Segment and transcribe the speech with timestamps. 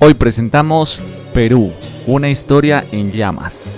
[0.00, 1.02] Hoy presentamos
[1.34, 1.72] Perú,
[2.06, 3.77] una historia en llamas.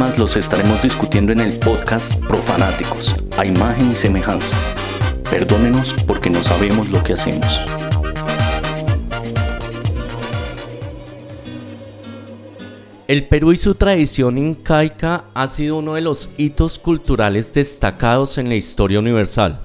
[0.00, 4.56] Los estaremos discutiendo en el podcast Profanáticos, a imagen y semejanza.
[5.28, 7.60] Perdónenos porque no sabemos lo que hacemos.
[13.08, 18.48] El Perú y su tradición incaica ha sido uno de los hitos culturales destacados en
[18.48, 19.60] la historia universal,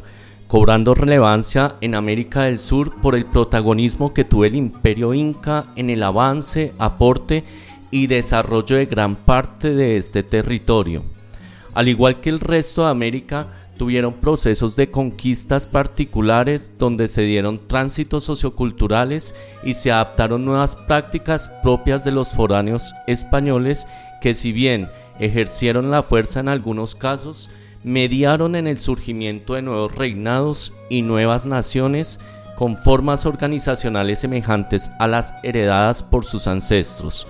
[0.49, 5.89] cobrando relevancia en América del Sur por el protagonismo que tuvo el imperio inca en
[5.89, 7.45] el avance, aporte
[7.95, 11.05] y desarrollo de gran parte de este territorio.
[11.73, 13.47] Al igual que el resto de América,
[13.77, 19.33] tuvieron procesos de conquistas particulares donde se dieron tránsitos socioculturales
[19.63, 23.87] y se adaptaron nuevas prácticas propias de los foráneos españoles
[24.21, 27.49] que si bien ejercieron la fuerza en algunos casos,
[27.81, 32.19] mediaron en el surgimiento de nuevos reinados y nuevas naciones
[32.57, 37.25] con formas organizacionales semejantes a las heredadas por sus ancestros.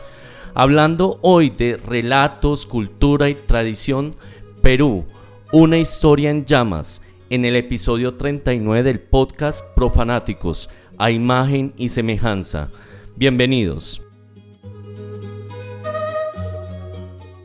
[0.57, 4.15] Hablando hoy de relatos, cultura y tradición,
[4.61, 5.03] Perú,
[5.51, 12.69] una historia en llamas, en el episodio 39 del podcast Profanáticos, a imagen y semejanza.
[13.17, 14.01] Bienvenidos.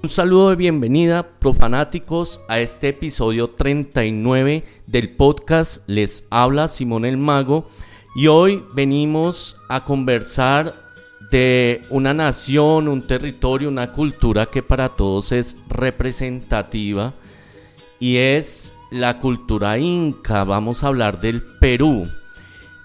[0.04, 7.16] Un saludo de bienvenida, profanáticos, a este episodio 39 del podcast Les habla Simón el
[7.16, 7.68] Mago
[8.14, 10.79] y hoy venimos a conversar
[11.30, 17.14] de una nación, un territorio, una cultura que para todos es representativa
[17.98, 20.44] y es la cultura inca.
[20.44, 22.08] Vamos a hablar del Perú.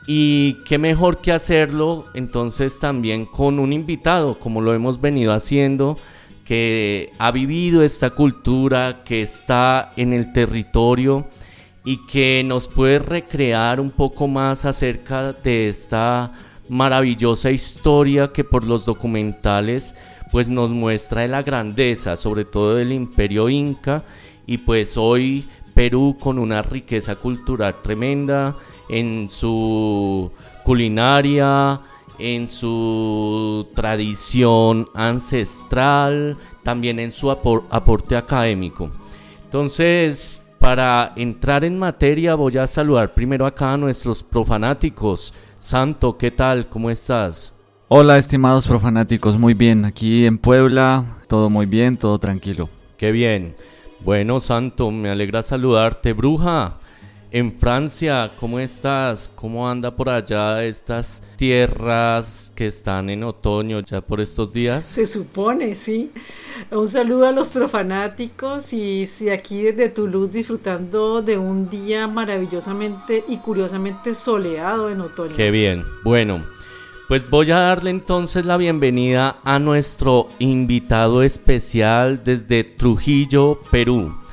[0.08, 5.98] Y qué mejor que hacerlo entonces también con un invitado, como lo hemos venido haciendo,
[6.44, 11.26] que ha vivido esta cultura, que está en el territorio
[11.84, 16.34] y que nos puede recrear un poco más acerca de esta
[16.70, 19.96] maravillosa historia que por los documentales
[20.32, 24.04] pues nos muestra la grandeza, sobre todo del imperio inca
[24.46, 28.56] y pues hoy Perú con una riqueza cultural tremenda
[28.90, 30.32] en su
[30.64, 31.82] culinaria,
[32.18, 38.90] en su tradición ancestral, también en su aporte académico.
[39.44, 45.32] Entonces, para entrar en materia voy a saludar primero acá a nuestros profanáticos.
[45.60, 46.68] Santo, ¿qué tal?
[46.70, 47.56] ¿Cómo estás?
[47.88, 49.86] Hola, estimados profanáticos, muy bien.
[49.86, 52.68] Aquí en Puebla, todo muy bien, todo tranquilo.
[52.98, 53.54] Qué bien.
[54.00, 56.14] Bueno, Santo, me alegra saludarte.
[56.14, 56.80] Bruja,
[57.36, 59.30] en Francia, ¿cómo estás?
[59.36, 64.86] ¿Cómo anda por allá estas tierras que están en otoño ya por estos días?
[64.86, 66.12] Se supone, sí.
[66.72, 73.26] Un saludo a los profanáticos y sí, aquí desde Toulouse disfrutando de un día maravillosamente
[73.28, 75.36] y curiosamente soleado en otoño.
[75.36, 75.84] Qué bien.
[76.06, 76.42] Bueno,
[77.10, 84.25] pues voy a darle entonces la bienvenida a nuestro invitado especial desde Trujillo, Perú.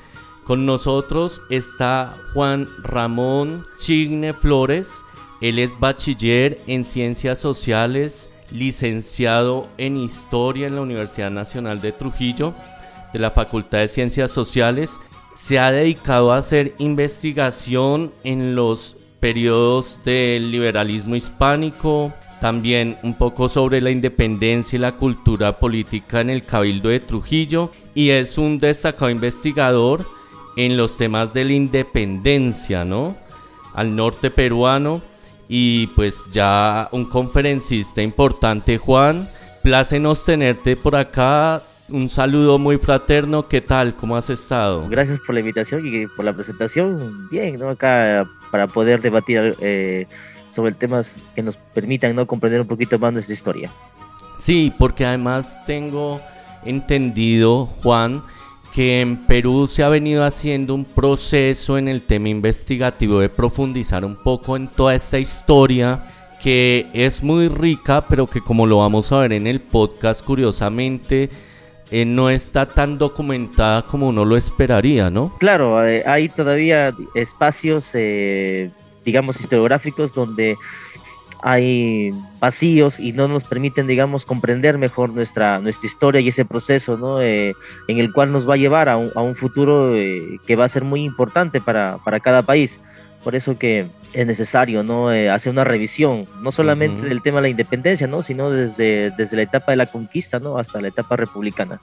[0.45, 5.05] Con nosotros está Juan Ramón Chigne Flores.
[5.41, 12.55] Él es bachiller en Ciencias Sociales, licenciado en Historia en la Universidad Nacional de Trujillo,
[13.13, 14.99] de la Facultad de Ciencias Sociales.
[15.37, 23.49] Se ha dedicado a hacer investigación en los periodos del liberalismo hispánico, también un poco
[23.49, 28.59] sobre la independencia y la cultura política en el Cabildo de Trujillo y es un
[28.59, 30.05] destacado investigador
[30.57, 33.17] en los temas de la independencia, ¿no?
[33.75, 35.01] Al norte peruano
[35.49, 39.29] y pues ya un conferencista importante, Juan.
[39.63, 41.61] Plácenos tenerte por acá.
[41.89, 43.49] Un saludo muy fraterno.
[43.49, 43.95] ¿Qué tal?
[43.95, 44.89] ¿Cómo has estado?
[44.89, 47.29] Gracias por la invitación y por la presentación.
[47.31, 47.69] Bien, ¿no?
[47.69, 50.07] Acá para poder debatir eh,
[50.49, 52.27] sobre temas que nos permitan ¿no?
[52.27, 53.71] comprender un poquito más nuestra historia.
[54.37, 56.21] Sí, porque además tengo
[56.65, 58.23] entendido, Juan,
[58.73, 64.05] que en Perú se ha venido haciendo un proceso en el tema investigativo de profundizar
[64.05, 66.03] un poco en toda esta historia
[66.43, 71.31] que es muy rica, pero que como lo vamos a ver en el podcast, curiosamente,
[71.91, 75.37] eh, no está tan documentada como uno lo esperaría, ¿no?
[75.39, 78.71] Claro, eh, hay todavía espacios, eh,
[79.05, 80.57] digamos, historiográficos donde
[81.43, 86.97] hay vacíos y no nos permiten, digamos, comprender mejor nuestra, nuestra historia y ese proceso,
[86.97, 87.21] ¿no?
[87.21, 87.55] Eh,
[87.89, 90.65] en el cual nos va a llevar a un, a un futuro eh, que va
[90.65, 92.79] a ser muy importante para, para, cada país.
[93.25, 95.13] Por eso que es necesario, ¿no?
[95.13, 97.09] Eh, hacer una revisión, no solamente uh -huh.
[97.09, 98.23] del tema de la independencia, ¿no?
[98.23, 100.59] Sino desde, desde la etapa de la conquista, ¿no?
[100.59, 101.81] Hasta la etapa republicana.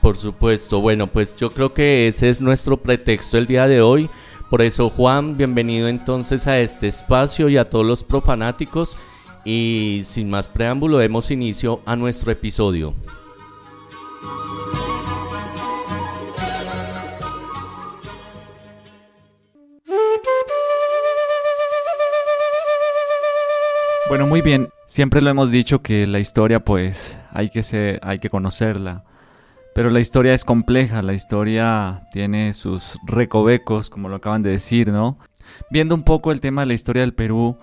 [0.00, 4.08] Por supuesto, bueno, pues yo creo que ese es nuestro pretexto el día de hoy.
[4.50, 8.98] Por eso, Juan, bienvenido entonces a este espacio y a todos los profanáticos.
[9.44, 12.94] Y sin más preámbulo, demos inicio a nuestro episodio.
[24.08, 24.68] Bueno, muy bien.
[24.86, 29.04] Siempre lo hemos dicho que la historia, pues, hay que, ser, hay que conocerla.
[29.74, 34.88] Pero la historia es compleja, la historia tiene sus recovecos, como lo acaban de decir,
[34.88, 35.18] ¿no?
[35.68, 37.58] Viendo un poco el tema de la historia del Perú,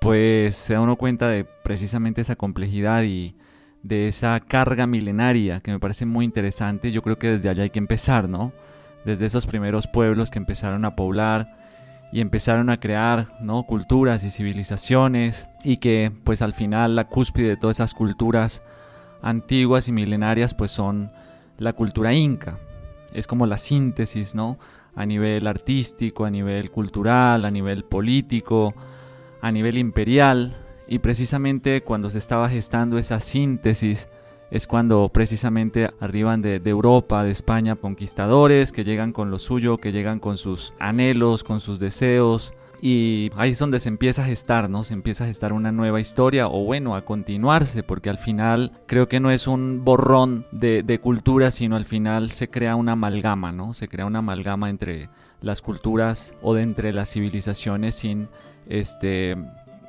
[0.00, 3.36] pues se da uno cuenta de precisamente esa complejidad y
[3.82, 6.92] de esa carga milenaria que me parece muy interesante.
[6.92, 8.52] Yo creo que desde allá hay que empezar, ¿no?
[9.04, 11.56] Desde esos primeros pueblos que empezaron a poblar
[12.12, 13.64] y empezaron a crear, ¿no?
[13.64, 18.62] Culturas y civilizaciones y que pues al final la cúspide de todas esas culturas
[19.20, 21.10] antiguas y milenarias pues son
[21.60, 22.58] la cultura inca.
[23.12, 24.58] Es como la síntesis, ¿no?
[24.96, 28.74] A nivel artístico, a nivel cultural, a nivel político,
[29.40, 30.56] a nivel imperial.
[30.88, 34.08] Y precisamente cuando se estaba gestando esa síntesis
[34.50, 39.76] es cuando precisamente arriban de, de, Europa, de España, conquistadores que llegan con lo suyo,
[39.76, 44.26] que llegan con sus anhelos, con sus deseos, y ahí es donde se empieza a
[44.26, 44.84] gestar, ¿no?
[44.84, 49.08] Se empieza a gestar una nueva historia o bueno, a continuarse, porque al final creo
[49.08, 53.52] que no es un borrón de, de cultura, sino al final se crea una amalgama,
[53.52, 53.74] ¿no?
[53.74, 55.08] Se crea una amalgama entre
[55.40, 58.28] las culturas o de entre las civilizaciones sin
[58.68, 59.36] este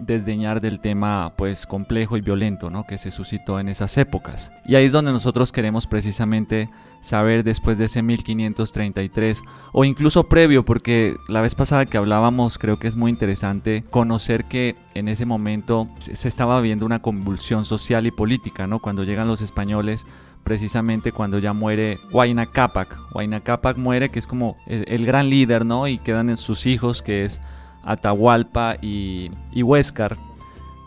[0.01, 2.85] desdeñar del tema pues complejo y violento ¿no?
[2.85, 4.51] que se suscitó en esas épocas.
[4.65, 6.69] Y ahí es donde nosotros queremos precisamente
[6.99, 12.79] saber después de ese 1533 o incluso previo porque la vez pasada que hablábamos creo
[12.79, 18.05] que es muy interesante conocer que en ese momento se estaba viendo una convulsión social
[18.05, 18.79] y política, ¿no?
[18.79, 20.05] Cuando llegan los españoles
[20.43, 22.97] precisamente cuando ya muere Huayna Capac.
[23.13, 25.87] Huayna Capac muere que es como el, el gran líder, ¿no?
[25.87, 27.41] Y quedan en sus hijos que es
[27.83, 30.17] Atahualpa y, y Huéscar.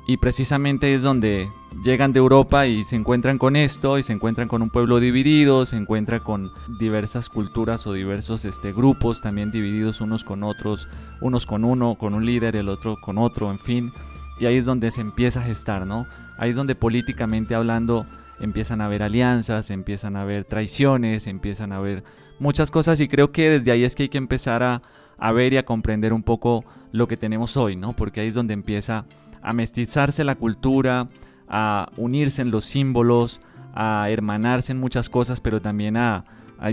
[0.07, 1.49] Y precisamente es donde
[1.83, 5.65] llegan de Europa y se encuentran con esto y se encuentran con un pueblo dividido,
[5.67, 10.89] se encuentran con diversas culturas o diversos este, grupos también divididos unos con otros,
[11.21, 13.93] unos con uno, con un líder, el otro con otro, en fin.
[14.39, 16.07] Y ahí es donde se empieza a gestar, ¿no?
[16.39, 18.07] Ahí es donde políticamente hablando
[18.41, 22.05] empiezan a haber alianzas, empiezan a haber traiciones, empiezan a haber
[22.39, 24.83] muchas cosas y creo que desde ahí es que hay que empezar a,
[25.19, 27.93] a ver y a comprender un poco lo que tenemos hoy, ¿no?
[27.93, 29.05] Porque ahí es donde empieza
[29.43, 31.09] a mestizarse la cultura,
[31.49, 33.41] a unirse en los símbolos,
[33.75, 36.25] a hermanarse en muchas cosas, pero también a,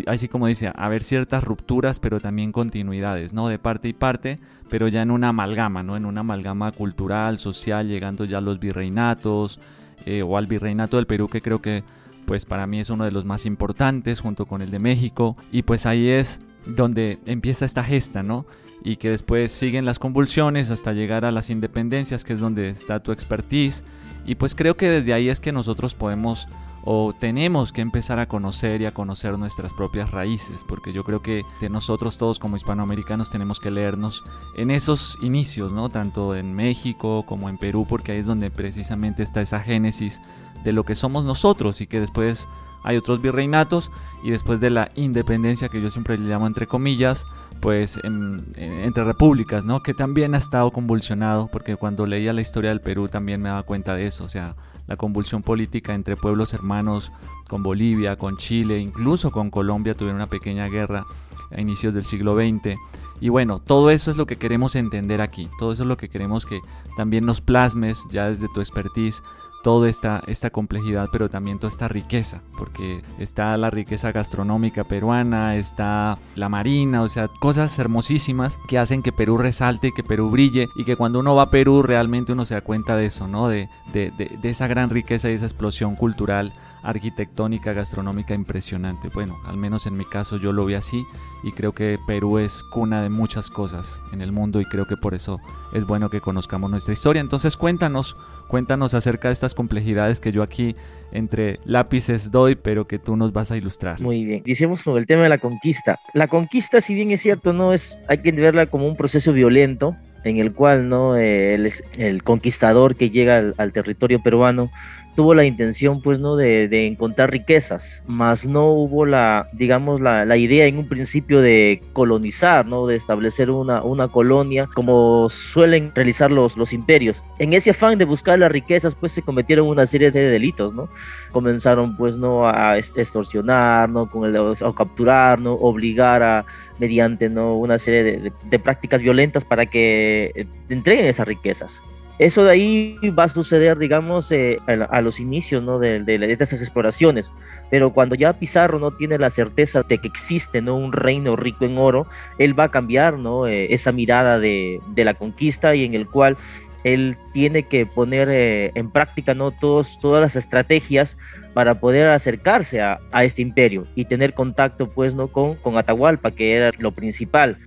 [0.07, 3.48] así como dice, a haber ciertas rupturas, pero también continuidades, ¿no?
[3.48, 5.98] De parte y parte, pero ya en una amalgama, ¿no?
[5.98, 9.60] En una amalgama cultural, social, llegando ya a los virreinatos
[10.05, 11.83] eh, o al virreinato del Perú, que creo que
[12.25, 15.63] pues para mí es uno de los más importantes junto con el de México y
[15.63, 18.46] pues ahí es donde empieza esta gesta, ¿no?
[18.84, 23.01] Y que después siguen las convulsiones hasta llegar a las independencias, que es donde está
[23.01, 23.84] tu expertise.
[24.25, 26.48] Y pues creo que desde ahí es que nosotros podemos
[26.84, 31.22] o tenemos que empezar a conocer y a conocer nuestras propias raíces, porque yo creo
[31.22, 34.24] que nosotros todos como hispanoamericanos tenemos que leernos
[34.58, 35.89] en esos inicios, ¿no?
[35.89, 40.22] Tanto en México como en Perú, porque ahí es donde precisamente está esa génesis
[40.63, 42.48] de lo que somos nosotros y que después
[42.84, 43.92] hay otros virreinatos
[44.24, 47.26] y después de la independencia que yo siempre le llamo entre comillas,
[47.60, 49.82] pues en, en, entre repúblicas, ¿no?
[49.82, 53.64] Que también ha estado convulsionado, porque cuando leía la historia del Perú también me daba
[53.64, 54.56] cuenta de eso, o sea,
[54.88, 57.12] la convulsión política entre pueblos hermanos
[57.48, 61.06] con Bolivia, con Chile, incluso con Colombia tuvieron una pequeña guerra
[61.52, 62.78] a inicios del siglo XX.
[63.20, 66.10] Y bueno, todo eso es lo que queremos entender aquí, todo eso es lo que
[66.10, 66.60] queremos que
[66.98, 69.22] también nos plasmes ya desde tu expertise
[69.63, 75.56] toda esta, esta complejidad, pero también toda esta riqueza, porque está la riqueza gastronómica peruana,
[75.56, 80.68] está la marina, o sea, cosas hermosísimas que hacen que Perú resalte, que Perú brille
[80.75, 83.48] y que cuando uno va a Perú realmente uno se da cuenta de eso, ¿no?
[83.48, 86.53] De, de, de, esa gran riqueza y esa explosión cultural,
[86.84, 89.10] arquitectónica, gastronómica impresionante.
[89.14, 91.06] Bueno, al menos en mi caso yo lo vi así
[91.44, 94.98] y creo que Perú es cuna de muchas cosas en el mundo y creo que
[94.98, 95.40] por eso
[95.74, 97.20] es bueno que conozcamos nuestra historia.
[97.20, 100.76] Entonces cuéntanos, cuéntanos acerca de estas complejidades que yo aquí
[101.12, 104.00] entre lápices doy, pero que tú nos vas a ilustrar.
[104.02, 106.00] Muy bien, decíamos con el tema de la conquista.
[106.14, 109.96] La conquista, si bien es cierto, no es, hay que verla como un proceso violento
[110.24, 114.70] en el cual no el, el conquistador que llega al territorio peruano
[115.15, 120.25] tuvo la intención pues no de, de encontrar riquezas, más no hubo la digamos la,
[120.25, 125.91] la, idea en un principio de colonizar, no de establecer una, una colonia como suelen
[125.94, 127.24] realizar los, los imperios.
[127.39, 130.89] En ese afán de buscar las riquezas pues se cometieron una serie de delitos, ¿no?
[131.32, 134.10] Comenzaron pues no a extorsionar, ¿no?
[134.10, 135.53] Con el, a capturar, ¿no?
[135.53, 136.46] Obligar a
[136.80, 141.84] mediante no una serie de, de prácticas violentas para que eh, entreguen esas riquezas.
[142.22, 147.34] Eso de ahí va a suceder, digamos, eh, a, los inicios de, estas exploraciones,
[147.72, 150.75] pero cuando ya Pizarro no tiene la certeza de que existe ¿no?
[150.75, 152.06] un reino rico en oro,
[152.38, 153.48] él va a cambiar ¿no?
[153.48, 156.38] Eh, esa mirada de, la conquista y en el cual
[156.84, 159.50] él tiene que poner eh, en práctica ¿no?
[159.50, 161.18] Todos, todas las estrategias
[161.56, 165.28] para poder acercarse a, este imperio y tener contacto pues, ¿no?
[165.28, 167.58] con Atahualpa, que era lo principal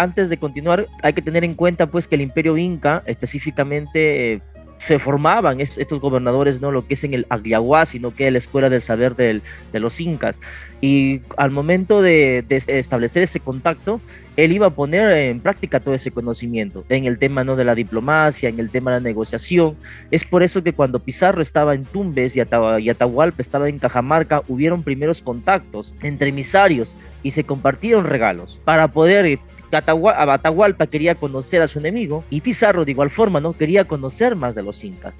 [0.00, 4.40] antes de continuar, hay que tener en cuenta pues que el imperio inca específicamente eh,
[4.80, 8.38] se formaban estos gobernadores, no lo que es en el Agliahuá, sino que es la
[8.38, 9.42] escuela del saber de
[9.74, 10.40] los incas.
[10.80, 14.00] Y al momento de, establecer ese contacto,
[14.36, 17.56] él iba a poner en práctica todo ese conocimiento en el tema ¿no?
[17.56, 19.76] de la diplomacia, en el tema de la negociación.
[20.10, 24.82] Es por eso que cuando Pizarro estaba en Tumbes y, Atahualpa estaba en Cajamarca, hubieron
[24.82, 29.38] primeros contactos entre emisarios y se compartieron regalos para poder
[29.76, 34.54] Atahualpa quería conocer a su enemigo y Pizarro de igual forma no quería conocer más
[34.54, 35.18] de los incas.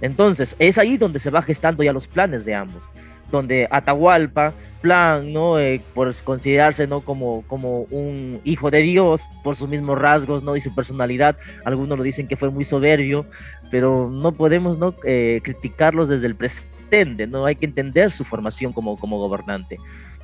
[0.00, 2.82] Entonces es ahí donde se va gestando ya los planes de ambos,
[3.30, 5.58] donde Atahualpa, plan, ¿no?
[5.58, 7.00] Eh, por considerarse, ¿no?
[7.00, 10.56] Como, como un hijo de Dios, por sus mismos rasgos, ¿no?
[10.56, 13.24] Y su personalidad, algunos lo dicen que fue muy soberbio,
[13.70, 14.94] pero no podemos, ¿no?
[15.04, 17.46] Eh, criticarlos desde el presente, ¿no?
[17.46, 19.76] Hay que entender su formación como, como gobernante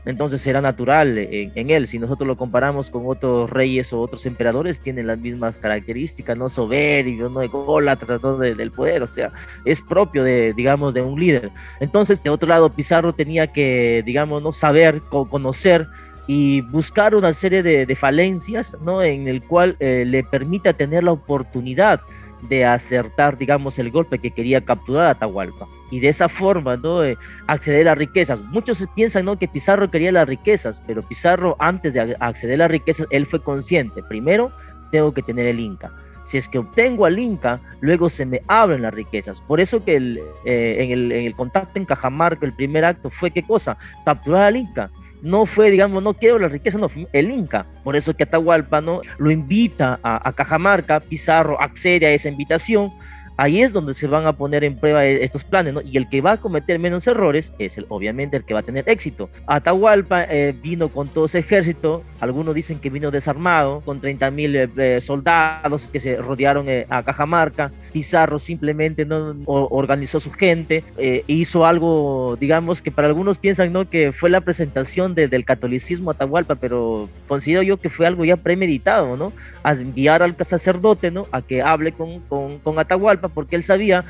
[0.09, 1.87] entonces será natural en, él.
[1.87, 6.49] Si nosotros lo comparamos con otros reyes o otros emperadores, tienen las mismas características, no
[6.49, 8.39] soberbio, no ególatra, ¿no?
[8.39, 9.31] del poder, o sea,
[9.67, 11.51] es propio de, digamos, de un líder.
[11.81, 15.87] Entonces, de otro lado, Pizarro tenía que, digamos, no saber, conocer
[16.27, 19.03] y buscar una serie de, falencias, ¿no?
[19.03, 22.01] En el cual eh, le permita tener la oportunidad
[22.43, 25.67] de acertar, digamos, el golpe que quería capturar a Atahualpa.
[25.91, 27.05] Y de esa forma, ¿no?
[27.05, 27.17] Eh,
[27.47, 28.41] acceder a riquezas.
[28.47, 29.39] Muchos piensan, ¿no?
[29.39, 33.43] Que Pizarro quería las riquezas, pero Pizarro, antes de acceder a las riquezas, él fue
[33.43, 34.03] consciente.
[34.03, 34.53] Primero,
[34.91, 35.91] tengo que tener el Inca.
[36.25, 39.41] Si es que obtengo al Inca, luego se me abren las riquezas.
[39.41, 43.09] Por eso que el, eh, en, el, en el contacto en Cajamarca, el primer acto
[43.09, 43.79] fue, ¿qué cosa?
[44.05, 44.91] Capturar al Inca
[45.23, 47.67] no fue, digamos, no quiero la riqueza, no, el Inca.
[47.85, 49.01] Por eso que Atahualpa ¿no?
[49.19, 52.93] lo invita a Cajamarca, Pizarro accede a esa invitación
[53.39, 55.81] ahí es donde se van a poner en prueba e-, estos planes, ¿no?
[55.81, 58.65] Y el que va a cometer menos errores es el, obviamente el que va a
[58.65, 59.31] tener éxito.
[59.47, 64.57] Atahualpa eh, vino con todo ese ejército, algunos dicen que vino desarmado, con 30 mil
[64.57, 67.71] eh, eh, soldados que se rodearon a Cajamarca.
[67.93, 73.89] Pizarro simplemente no organizó su gente, e hizo algo, digamos, que para algunos piensan, ¿no?
[73.89, 78.37] Que fue la presentación del catolicismo a Atahualpa, pero considero yo que fue algo ya
[78.37, 79.33] premeditado, ¿no?
[79.63, 81.27] A enviar al sacerdote, ¿no?
[81.31, 84.05] A que hable con, con, con Atahualpa porque él sabía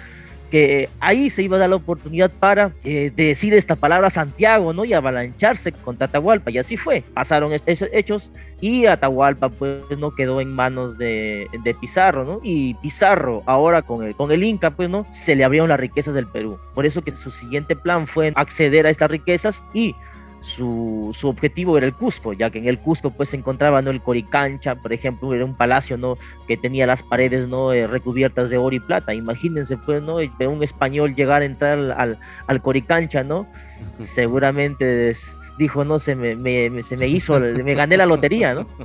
[0.51, 4.85] que ahí se iba a dar la oportunidad para eh, decir esta palabra Santiago, ¿no?
[4.85, 7.03] Y avalancharse contra Atahualpa, y así fue.
[7.15, 11.49] Pasaron esos hechos y Atahualpa pues no quedó en manos de,
[11.81, 12.41] Pizarro, ¿no?
[12.43, 15.07] Y Pizarro ahora con el, con Inca pues, ¿no?
[15.11, 16.59] Se le abrieron las riquezas del Perú.
[16.75, 19.95] Por eso que su siguiente plan fue acceder a estas riquezas y
[20.41, 23.91] su, su, objetivo era el Cusco, ya que en el Cusco pues se encontraba ¿no?
[23.91, 26.17] el Coricancha, por ejemplo, era un palacio ¿no?
[26.47, 27.73] que tenía las paredes ¿no?
[27.73, 29.15] Eh, recubiertas de oro y plata.
[29.15, 30.19] Imagínense pues, ¿no?
[30.19, 33.47] de un español llegar a entrar al, al Coricancha, ¿no?
[33.99, 35.13] Seguramente
[35.59, 38.67] dijo, no, se me, me, se me hizo, me gané la lotería, ¿no?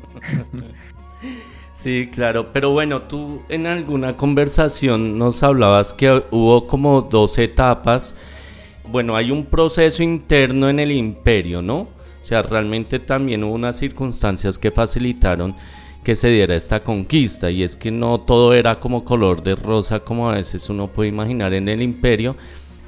[1.74, 8.16] Sí, claro, pero bueno, tú en alguna conversación nos hablabas que hubo como dos etapas
[8.90, 11.80] bueno, hay un proceso interno en el imperio, ¿no?
[11.80, 15.56] O sea, realmente también hubo unas circunstancias que facilitaron
[16.04, 20.02] que se diera esta conquista y es que no todo era como color de rosa
[20.02, 22.36] como a veces uno puede imaginar en el imperio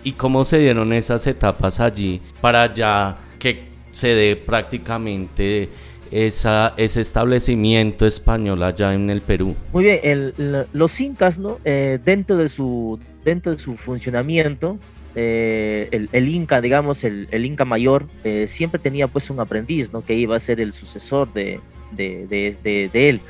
[0.03, 5.69] y cómo se dieron esas etapas allí para ya que se dé prácticamente
[6.11, 9.55] esa, ese establecimiento español allá en el Perú.
[9.73, 10.33] Muy bien,
[10.73, 11.59] los incas, ¿no?
[11.65, 14.77] Eh, dentro, de su, dentro de su funcionamiento,
[15.15, 20.03] eh, el, Inca, digamos, el, Inca mayor, eh, siempre tenía pues un aprendiz, ¿no?
[20.03, 21.59] Que iba a ser el sucesor de,
[21.91, 23.21] de, él.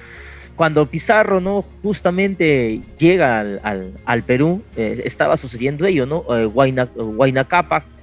[0.56, 1.64] Cuando Pizarro, ¿no?
[1.84, 6.20] Justamente llega al, Perú, estaba sucediendo ello, ¿no?
[6.20, 6.90] Huayna,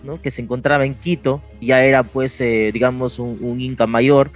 [0.04, 0.20] ¿no?
[0.20, 4.30] Que se encontraba en Quito, ya era pues, digamos, un Inca mayor,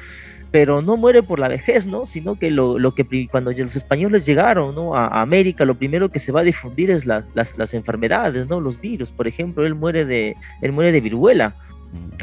[0.50, 2.06] pero no muere por la vejez, ¿no?
[2.06, 4.74] Sino que lo, lo que cuando los españoles llegaron.
[4.94, 8.60] A, América, lo primero que se va a difundir es las, las, enfermedades, ¿no?
[8.60, 11.54] Los virus, por ejemplo, él muere de, él muere de viruela,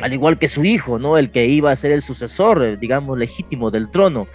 [0.01, 1.17] al igual que su hijo, ¿no?
[1.17, 4.27] El que iba a ser el sucesor, eh, digamos, legítimo del trono.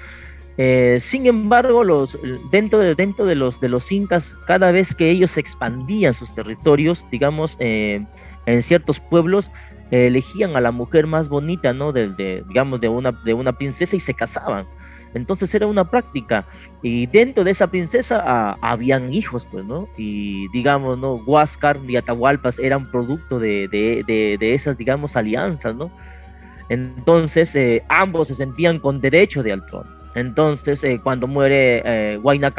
[0.58, 2.18] Eh, sin embargo, los,
[2.50, 7.06] dentro, de, dentro de, los, de los incas, cada vez que ellos expandían sus territorios,
[7.10, 8.04] digamos, eh,
[8.46, 9.50] en ciertos pueblos,
[9.90, 11.92] elegían a la mujer más bonita, ¿no?
[11.92, 14.66] De, digamos, de una, de una princesa y se casaban.
[15.14, 16.44] Entonces era una práctica.
[16.82, 19.88] Y dentro de esa princesa ah, habían hijos, pues, ¿no?
[19.96, 21.14] Y digamos, ¿no?
[21.14, 25.90] Huáscar y Atahualpas eran producto de, de, esas, digamos, alianzas, ¿no?
[26.68, 29.98] Entonces eh, ambos se sentían con derecho de al trono.
[30.14, 32.52] Entonces, eh, cuando muere eh, Huayna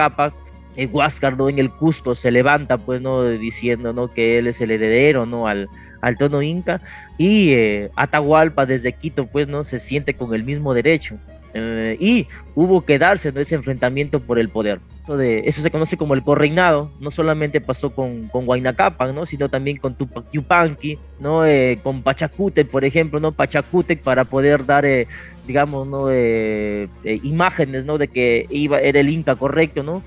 [0.76, 1.50] eh, Huáscar, ¿no?
[1.50, 3.26] En el Cusco se levanta, pues, ¿no?
[3.26, 4.08] Diciendo, ¿no?
[4.08, 5.48] Que él es el heredero, ¿no?
[5.48, 5.70] Al,
[6.02, 6.82] al trono inca
[7.18, 11.18] y eh, Atahualpa desde Quito pues no se siente con el mismo derecho
[11.54, 14.80] eh, y hubo que darse ese enfrentamiento por el poder.
[15.08, 18.76] De, eso se conoce como el correinado, no solamente pasó con, con Huayna
[19.12, 19.26] ¿no?
[19.26, 21.48] sino también con Tupac Yupanqui, ¿no?
[21.48, 23.32] Eh, con Pachacútec, por ejemplo, ¿no?
[23.32, 24.86] Pachacútec para poder dar,
[25.48, 26.14] digamos, ¿no?
[27.04, 27.98] imágenes ¿no?
[27.98, 30.04] de que iba, era el Inca correcto, ¿no?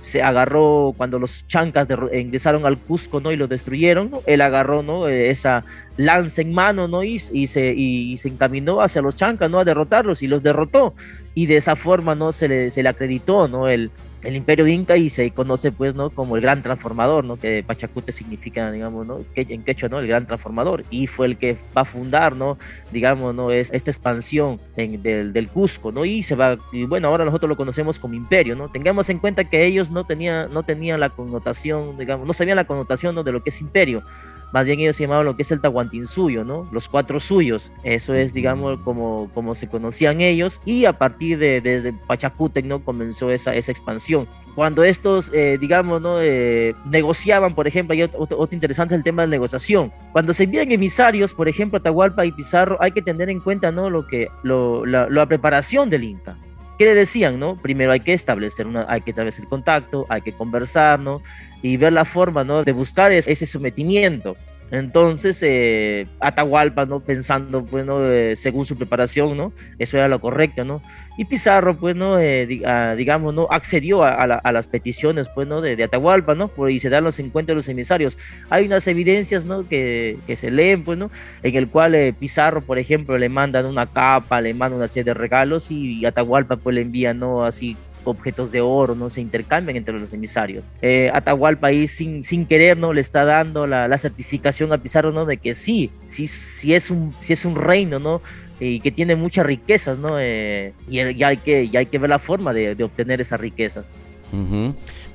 [0.00, 3.32] Se agarró cuando los chancas ingresaron al Cusco, ¿no?
[3.32, 4.22] Y lo destruyeron, ¿no?
[4.26, 5.08] Él agarró, ¿no?
[5.08, 5.64] Eh, esa
[5.96, 7.02] lanza en mano, ¿no?
[7.02, 9.60] Y, se, y, se encaminó hacia los chancas, ¿no?
[9.60, 10.94] A derrotarlos y los derrotó.
[11.34, 12.32] Y de esa forma, ¿no?
[12.32, 13.68] Se le, se le acreditó, ¿no?
[13.68, 13.90] El,
[14.22, 18.12] el imperio inca y se conoce pues no como el gran transformador no que Pachacute
[18.12, 21.82] significa digamos no que en quechua no el gran transformador y fue el que va
[21.82, 22.58] a fundar no
[22.92, 27.24] digamos no es esta expansión del, del, Cusco no y se va y bueno ahora
[27.24, 31.00] nosotros lo conocemos como imperio no tengamos en cuenta que ellos no tenían no tenían
[31.00, 33.22] la connotación digamos no sabían la connotación ¿no?
[33.22, 34.02] de lo que es imperio
[34.52, 36.68] más bien ellos llamaban lo que es el Tahuantinsuyo, ¿no?
[36.72, 41.60] Los cuatro suyos, eso es, digamos, como, como se conocían ellos, y a partir de
[41.60, 42.84] desde Pachacútec, ¿no?
[42.84, 44.26] Comenzó esa, esa expansión.
[44.54, 46.22] Cuando estos, eh, digamos, ¿no?
[46.22, 49.92] Eh, negociaban, por ejemplo, hay otro, interesante el tema de negociación.
[50.12, 53.90] Cuando se envían emisarios, por ejemplo, Atahualpa y Pizarro, hay que tener en cuenta, ¿no?
[53.90, 56.36] Lo que, lo, la, la preparación del Inca.
[56.78, 57.56] ¿Qué le decían, no?
[57.56, 61.20] Primero hay que establecer una, hay que establecer contacto, hay que conversar, ¿no?
[61.62, 62.64] y ver la forma, ¿no?
[62.64, 64.36] De buscar ese sometimiento.
[64.70, 67.00] Entonces, eh, Atahualpa, ¿no?
[67.00, 68.04] Pensando, pues, ¿no?
[68.10, 69.52] Eh, según su preparación, ¿no?
[69.78, 70.82] Eso era lo correcto, ¿no?
[71.16, 72.18] Y Pizarro, pues, ¿no?
[72.18, 73.46] Eh, ah, digamos, ¿no?
[73.50, 75.60] Accedió a, las peticiones, pues, ¿no?
[75.60, 76.48] De, Atahualpa, ¿no?
[76.48, 78.18] Por, y se dan los encuentros de los emisarios.
[78.50, 79.68] Hay unas evidencias, ¿no?
[79.68, 81.10] Que, que se leen, pues, ¿no?
[81.44, 85.04] En el cual eh, Pizarro, por ejemplo, le mandan una capa, le mandan una serie
[85.04, 87.44] de regalos y, y Atahualpa, pues, le envía, ¿no?
[87.44, 87.76] Así
[88.10, 89.10] objetos de oro, ¿no?
[89.10, 90.64] Se intercambian entre los emisarios.
[90.82, 92.92] Eh, Atahualpa sin, sin querer, ¿no?
[92.92, 95.24] Le está dando la, la, certificación a Pizarro, ¿no?
[95.24, 98.20] De que sí, sí, sí es un, sí es un reino, ¿no?
[98.58, 100.18] Y que tiene muchas riquezas, ¿no?
[100.18, 103.40] Eh, y, ya hay que, ya hay que ver la forma de, de obtener esas
[103.40, 103.92] riquezas.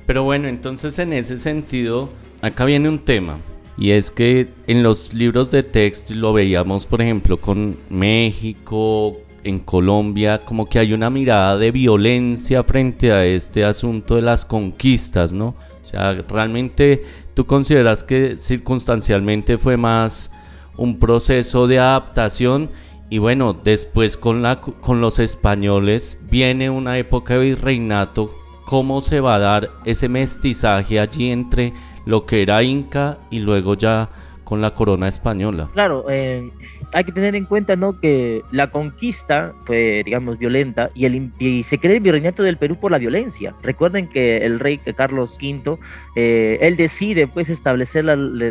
[0.06, 3.38] Pero bueno, entonces en ese sentido, acá viene un tema.
[3.78, 9.58] Y es que en los libros de texto lo veíamos, por ejemplo, con México, en
[9.60, 15.32] Colombia como que hay una mirada de violencia frente a este asunto de las conquistas,
[15.32, 15.48] ¿no?
[15.82, 20.30] O sea, realmente tú consideras que circunstancialmente fue más
[20.76, 22.70] un proceso de adaptación
[23.10, 28.30] y bueno, después con, la, con los españoles viene una época de virreinato,
[28.64, 31.74] ¿cómo se va a dar ese mestizaje allí entre
[32.06, 34.08] lo que era Inca y luego ya
[34.44, 35.68] con la corona española?
[35.74, 36.50] Claro, eh,
[36.92, 37.98] hay que tener en cuenta ¿no?
[37.98, 42.76] que la conquista fue, digamos, violenta y, el, y se cree el virreinato del Perú
[42.76, 43.54] por la violencia.
[43.62, 45.78] Recuerden que el rey Carlos V,
[46.16, 48.04] eh, él decide pues establecer,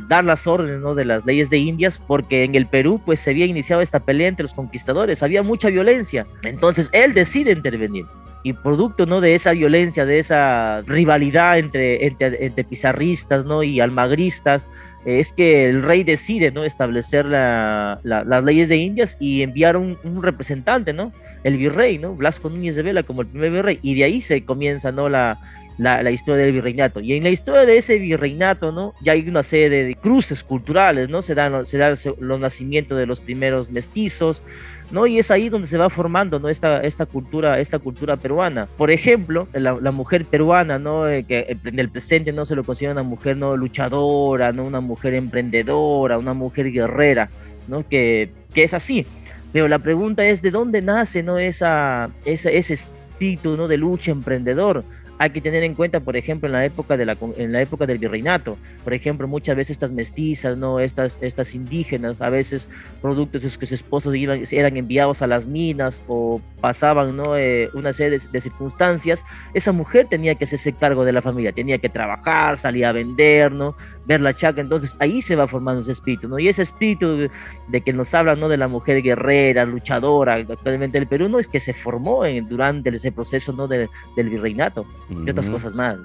[0.08, 3.46] dar las órdenes de las leyes de Indias porque en el Perú pues se había
[3.46, 6.26] iniciado esta pelea entre los conquistadores, había mucha violencia.
[6.44, 8.06] Entonces él decide intervenir.
[8.44, 9.22] y producto ¿no?
[9.22, 13.62] de esa violencia, de esa rivalidad entre, entre, pizarristas ¿no?
[13.62, 14.68] y almagristas,
[15.06, 16.64] es que el rey decide ¿no?
[16.64, 21.12] establecer las leyes de Indias y enviar un, representante, ¿no?
[21.44, 22.14] el virrey, ¿no?
[22.14, 25.10] Blasco Núñez de Vela como el primer virrey, y de ahí se comienza ¿no?
[25.10, 25.40] la,
[25.82, 27.00] la, historia del virreinato.
[27.00, 28.94] Y en la historia de ese virreinato, ¿no?
[29.02, 31.24] Ya hay una serie de cruces culturales, ¿no?
[31.24, 34.44] Se dan, se dan los nacimientos de los primeros mestizos,
[34.92, 35.08] ¿no?
[35.08, 36.50] Y es ahí donde se va formando, ¿no?
[36.50, 38.68] Esta, esta, cultura, esta cultura peruana.
[38.78, 41.10] Por ejemplo, la, mujer peruana, ¿no?
[41.10, 43.58] Eh, que en el presente no se lo considera una mujer, ¿no?
[43.58, 44.66] Luchadora, ¿no?
[44.66, 47.30] Una mujer emprendedora, una mujer guerrera,
[47.68, 47.88] ¿no?
[47.88, 49.08] Que, que es así.
[49.52, 51.40] Pero la pregunta es, ¿de dónde nace, ¿no?
[51.40, 53.68] Esa, ese espíritu, ¿no?
[53.68, 54.84] De lucha emprendedor
[55.22, 57.86] hay que tener en cuenta, por ejemplo, en la época, de la, en la época
[57.86, 60.80] del virreinato, por ejemplo, muchas veces estas mestizas, ¿no?
[60.80, 62.68] estas, estas indígenas, a veces
[63.04, 67.38] productos de que sus esposos eran enviados a las minas o pasaban ¿no?
[67.38, 71.78] Eh, una serie de, circunstancias, esa mujer tenía que hacerse cargo de la familia, tenía
[71.78, 73.76] que trabajar, salir a vender, ¿no?
[74.12, 76.40] Ver la chaca, entonces ahí se va formando ese espíritu, ¿no?
[76.40, 77.30] y ese espíritu
[77.68, 78.50] de, que nos habla ¿no?
[78.50, 81.40] de la mujer guerrera, luchadora, actualmente el Perú, ¿no?
[81.40, 83.68] es que se formó en, durante ese proceso ¿no?
[83.68, 85.98] del virreinato y otras cosas más.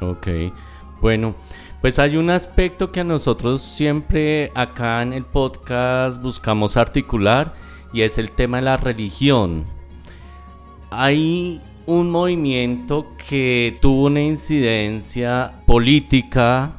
[0.00, 0.28] Ok,
[1.00, 1.34] bueno,
[1.80, 7.54] pues hay un aspecto que a nosotros siempre acá en el podcast buscamos articular
[7.92, 9.64] y es el tema de la religión.
[10.90, 16.72] Hay un movimiento que tuvo una incidencia política,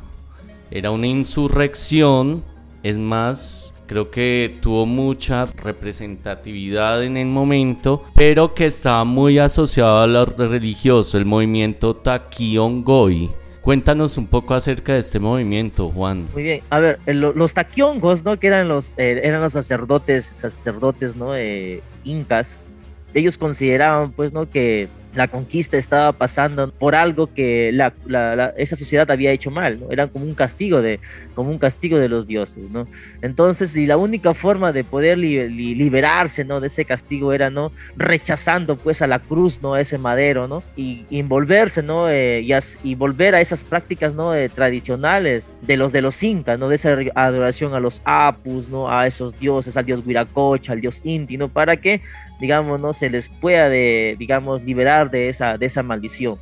[0.72, 2.44] era una insurrección,
[2.84, 10.00] es más, creo que tuvo mucha representatividad en el momento, pero que estaba muy asociado
[10.00, 13.32] a lo religioso, el movimiento Taquiongoi.
[13.62, 16.28] Cuéntanos un poco acerca de este movimiento, Juan.
[16.34, 18.40] Muy bien, a ver, los taquiongos, ¿no?
[18.40, 21.36] Que eran los, eh, eran los sacerdotes, sacerdotes, ¿no?
[21.36, 22.58] Eh, incas.
[23.14, 24.50] Ellos consideraban, pues, ¿no?
[24.50, 27.94] Que la conquista estaba pasando por algo que la,
[28.58, 29.92] esa sociedad había hecho mal, ¿no?
[29.92, 31.00] Era como un castigo de,
[31.34, 32.88] como un castigo de los dioses, ¿no?
[33.22, 36.60] Entonces, y la única forma de poder liberarse, ¿no?
[36.60, 37.72] De ese castigo era, ¿no?
[37.96, 39.74] Rechazando, pues, a la cruz, ¿no?
[39.74, 40.64] A ese madero, ¿no?
[40.76, 42.10] Y, envolverse, ¿no?
[42.10, 42.46] Eh,
[42.84, 44.36] y, volver a esas prácticas, ¿no?
[44.36, 46.70] Eh, tradicionales de los de los incas, ¿no?
[46.70, 48.92] De esa adoración a los apus, ¿no?
[48.92, 51.48] A esos dioses, al dios Huiracocha, al dios Inti, ¿no?
[51.48, 52.02] Para que,
[52.40, 52.94] digamos, ¿no?
[52.94, 56.38] Se les pueda, de, digamos, liberar de esa, de esa maldición.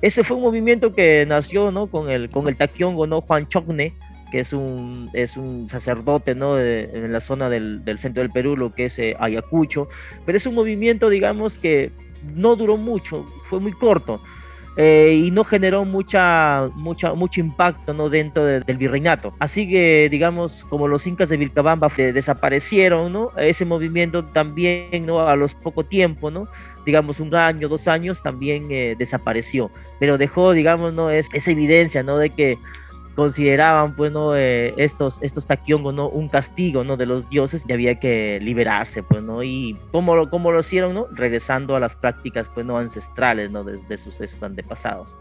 [0.00, 1.88] Ese fue un movimiento que nació ¿no?
[1.88, 3.20] con el, con el taquiongo, ¿no?
[3.20, 3.92] Juan Chocne,
[4.30, 6.58] que es un, es un sacerdote ¿no?
[6.60, 9.88] en la zona del, del, centro del Perú, lo que es eh, Ayacucho,
[10.24, 11.90] pero es un movimiento, digamos, que
[12.34, 14.20] no duró mucho, fue muy corto.
[14.80, 18.08] Eh, y no generó mucha, mucha, mucho impacto ¿no?
[18.08, 19.34] dentro del virreinato.
[19.40, 23.32] Así que, digamos, como los incas de Vilcabamba desaparecieron, ¿no?
[23.36, 25.26] ese movimiento también ¿no?
[25.26, 26.46] a los poco tiempo, ¿no?
[26.86, 29.68] digamos, un año, dos años, también eh, desapareció.
[29.98, 31.10] Pero dejó, digamos, ¿no?
[31.10, 32.16] es, esa evidencia ¿no?
[32.16, 32.56] de que
[33.18, 37.72] consideraban pues no eh, estos estos taquiongos no un castigo no de los dioses y
[37.72, 41.96] había que liberarse pues no y cómo lo cómo lo hicieron no regresando a las
[41.96, 45.16] prácticas pues no ancestrales no de, sus, antepasados.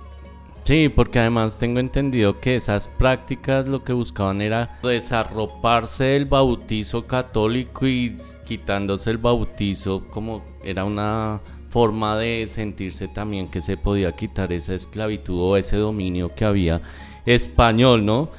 [0.64, 7.08] Sí, porque además tengo entendido que esas prácticas lo que buscaban era desarroparse del bautizo
[7.08, 14.12] católico y quitándose el bautizo como era una forma de sentirse también que se podía
[14.12, 16.80] quitar esa esclavitud o ese dominio que había
[17.28, 18.30] español, ¿no?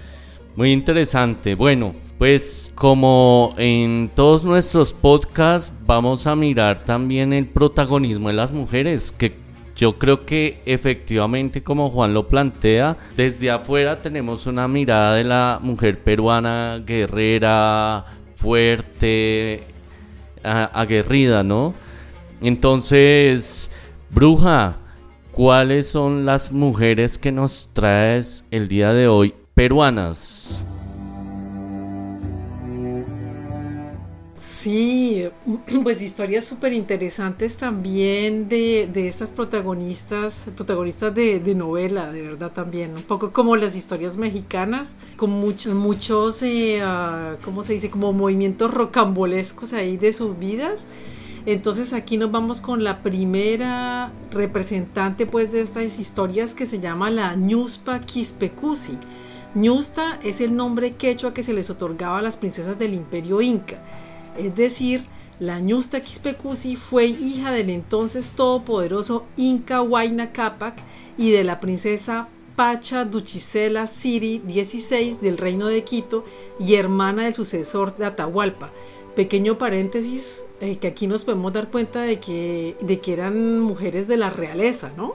[0.57, 1.55] Muy interesante.
[1.55, 8.51] Bueno, pues como en todos nuestros podcasts vamos a mirar también el protagonismo de las
[8.51, 9.35] mujeres, que
[9.77, 15.61] yo creo que efectivamente como Juan lo plantea, desde afuera tenemos una mirada de la
[15.63, 19.63] mujer peruana guerrera, fuerte,
[20.43, 21.75] aguerrida, ¿no?
[22.41, 23.71] Entonces,
[24.11, 24.79] bruja,
[25.39, 30.65] ¿Cuáles son las mujeres que nos traes el día de hoy peruanas?
[34.37, 35.29] Sí,
[35.85, 43.05] pues historias súper interesantes también de, estas protagonistas, protagonistas de, novela, de verdad también, un
[43.05, 46.43] poco como las historias mexicanas, con muchos, muchos
[46.83, 47.91] ah, ¿cómo se dice?
[47.91, 50.89] Como movimientos rocambolescos ahí de sus vidas
[51.53, 57.11] entonces aquí nos vamos con la primera representante pues de estas historias que se llama
[57.11, 58.99] la Ñuspa Quispecusi.
[59.55, 63.79] Ñusta es el nombre quechua que se les otorgaba a las princesas del imperio inca.
[64.37, 65.03] Es decir,
[65.41, 70.75] la Ñusta Quispecusi fue hija del entonces todopoderoso Inca Huayna Capac
[71.17, 76.27] y de la princesa Pacha Duchisela Siri XVI del reino de Quito
[76.61, 78.71] y hermana del sucesor de Atahualpa
[79.19, 84.07] Pequeño paréntesis, eh, que aquí nos podemos dar cuenta de que, de que eran mujeres
[84.07, 85.13] de la realeza, ¿no?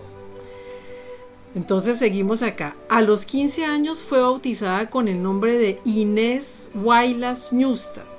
[1.56, 2.76] Entonces seguimos acá.
[2.90, 8.18] A los 15 años fue bautizada con el nombre de Inés Huaylas Ñustas.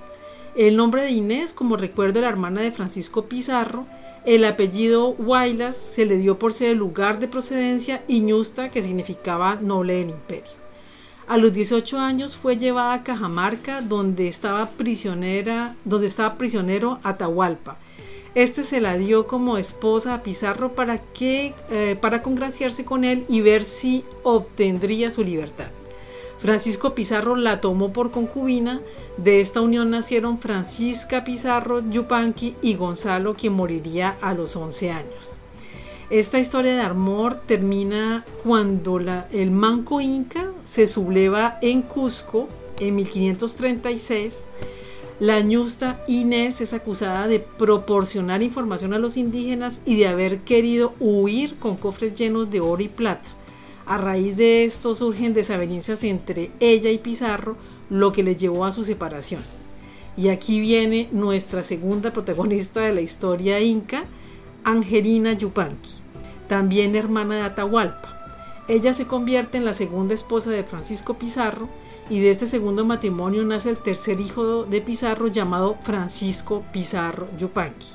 [0.57, 3.85] El nombre de Inés, como recuerdo, la hermana de Francisco Pizarro.
[4.25, 8.83] El apellido Huaylas se le dio por ser el lugar de procedencia y Ñusta, que
[8.83, 10.64] significaba noble del imperio.
[11.27, 17.79] A los 18 años fue llevada a Cajamarca, donde estaba prisionera, donde estaba prisionero Atahualpa
[18.35, 23.25] este se la dio como esposa a Pizarro para, que, eh, para congraciarse con él
[23.29, 25.69] y ver si obtendría su libertad.
[26.39, 28.81] Francisco Pizarro la tomó por concubina.
[29.17, 35.39] De esta unión nacieron Francisca Pizarro Yupanqui y Gonzalo, quien moriría a los 11 años.
[36.11, 39.01] Esta historia de amor termina cuando
[39.33, 42.49] el manco inca se subleva en Cusco
[42.81, 44.47] en 1536
[45.21, 50.93] la ñusta Inés es acusada de proporcionar información a los indígenas y de haber querido
[50.99, 53.31] huir con cofres llenos de oro y plata.
[53.87, 57.57] A raíz de esto surgen desavenencias entre ella y Pizarro,
[57.91, 59.45] lo que le llevó a su separación.
[60.17, 64.07] Y aquí viene nuestra segunda protagonista de la historia inca,
[64.65, 66.01] Angelina Yupanqui,
[66.49, 68.09] también hermana de Atahualpa.
[68.67, 71.69] Ella se convierte en la segunda esposa de Francisco Pizarro,
[72.11, 77.89] y de este segundo matrimonio nace el tercer hijo de Pizarro llamado Francisco Pizarro Yupanqui.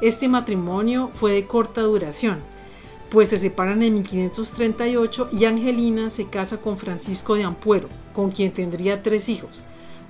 [0.00, 2.38] Este matrimonio fue de corta duración,
[3.10, 8.52] pues se separan en 1538 y Angelina se casa con Francisco de Ampuero, con quien
[8.52, 9.64] tendría tres hijos,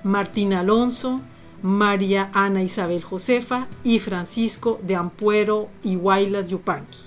[0.05, 1.21] Martín Alonso,
[1.63, 6.99] María Ana Isabel Josefa y Francisco de Ampuero y Guaylas Yupanqui.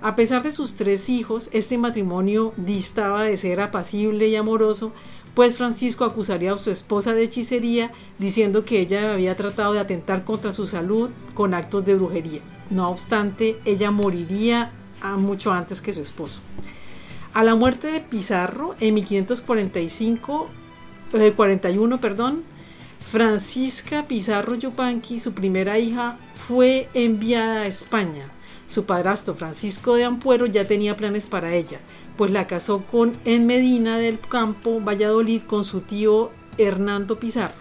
[0.00, 4.92] A pesar de sus tres hijos, este matrimonio distaba de ser apacible y amoroso,
[5.34, 10.24] pues Francisco acusaría a su esposa de hechicería diciendo que ella había tratado de atentar
[10.24, 12.40] contra su salud con actos de brujería.
[12.70, 14.70] No obstante, ella moriría
[15.16, 16.40] mucho antes que su esposo.
[17.34, 20.48] A la muerte de Pizarro en 1545,
[21.36, 22.42] 41, eh, perdón,
[23.10, 28.28] Francisca Pizarro Yupanqui, su primera hija, fue enviada a España.
[28.66, 31.80] Su padrastro Francisco de Ampuero ya tenía planes para ella,
[32.18, 37.54] pues la casó con en Medina del Campo, Valladolid, con su tío Hernando Pizarro,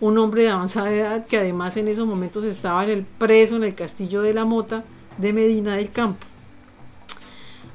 [0.00, 3.62] un hombre de avanzada edad que además en esos momentos estaba en el preso en
[3.62, 4.82] el castillo de la Mota
[5.18, 6.26] de Medina del Campo.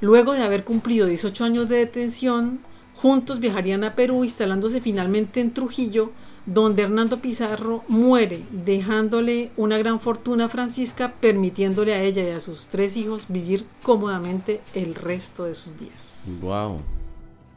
[0.01, 2.59] Luego de haber cumplido 18 años de detención,
[2.93, 6.11] juntos viajarían a Perú, instalándose finalmente en Trujillo,
[6.45, 12.39] donde Hernando Pizarro muere, dejándole una gran fortuna a Francisca, permitiéndole a ella y a
[12.39, 16.39] sus tres hijos vivir cómodamente el resto de sus días.
[16.43, 16.81] Wow.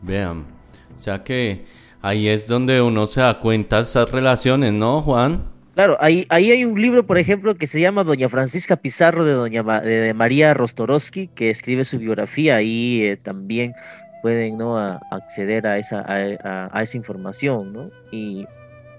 [0.02, 0.44] Vean,
[0.96, 1.64] o sea que
[2.00, 5.44] ahí es donde uno se da cuenta de esas relaciones, ¿no, Juan?
[5.74, 9.32] Claro, ahí, ahí hay un libro, por ejemplo, que se llama Doña Francisca Pizarro de
[9.32, 12.56] Doña de María Rostorowski, que escribe su biografía.
[12.56, 13.74] Ahí eh, también
[14.22, 14.76] pueden ¿no?
[14.76, 17.90] acceder a esa, a, a, esa información, ¿no?
[18.10, 18.44] Y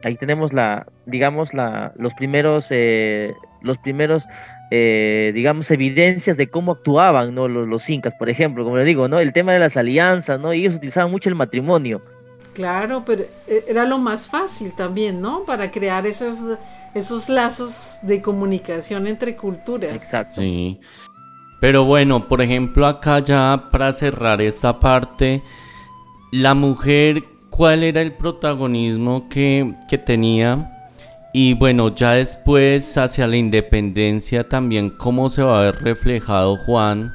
[0.03, 4.27] ahí tenemos la, digamos, la, los primeros, eh, los primeros,
[4.71, 7.47] eh, digamos, evidencias de cómo actuaban, ¿no?
[7.47, 9.19] Los, los, incas, por ejemplo, como le digo, ¿no?
[9.19, 10.51] El tema de las alianzas, ¿no?
[10.51, 12.01] Ellos utilizaban mucho el matrimonio.
[12.53, 15.43] Claro, pero eh, era lo más fácil también, ¿no?
[15.45, 16.57] Para crear esos,
[16.93, 19.93] esos lazos de comunicación entre culturas.
[19.93, 20.41] Exacto.
[20.41, 20.79] Sí.
[21.59, 25.43] Pero bueno, por ejemplo, acá ya para cerrar esta parte,
[26.31, 27.23] la mujer
[27.59, 30.87] cuál era el protagonismo que, tenía
[31.33, 37.13] y bueno, ya después hacia la independencia también cómo se va a ver reflejado Juan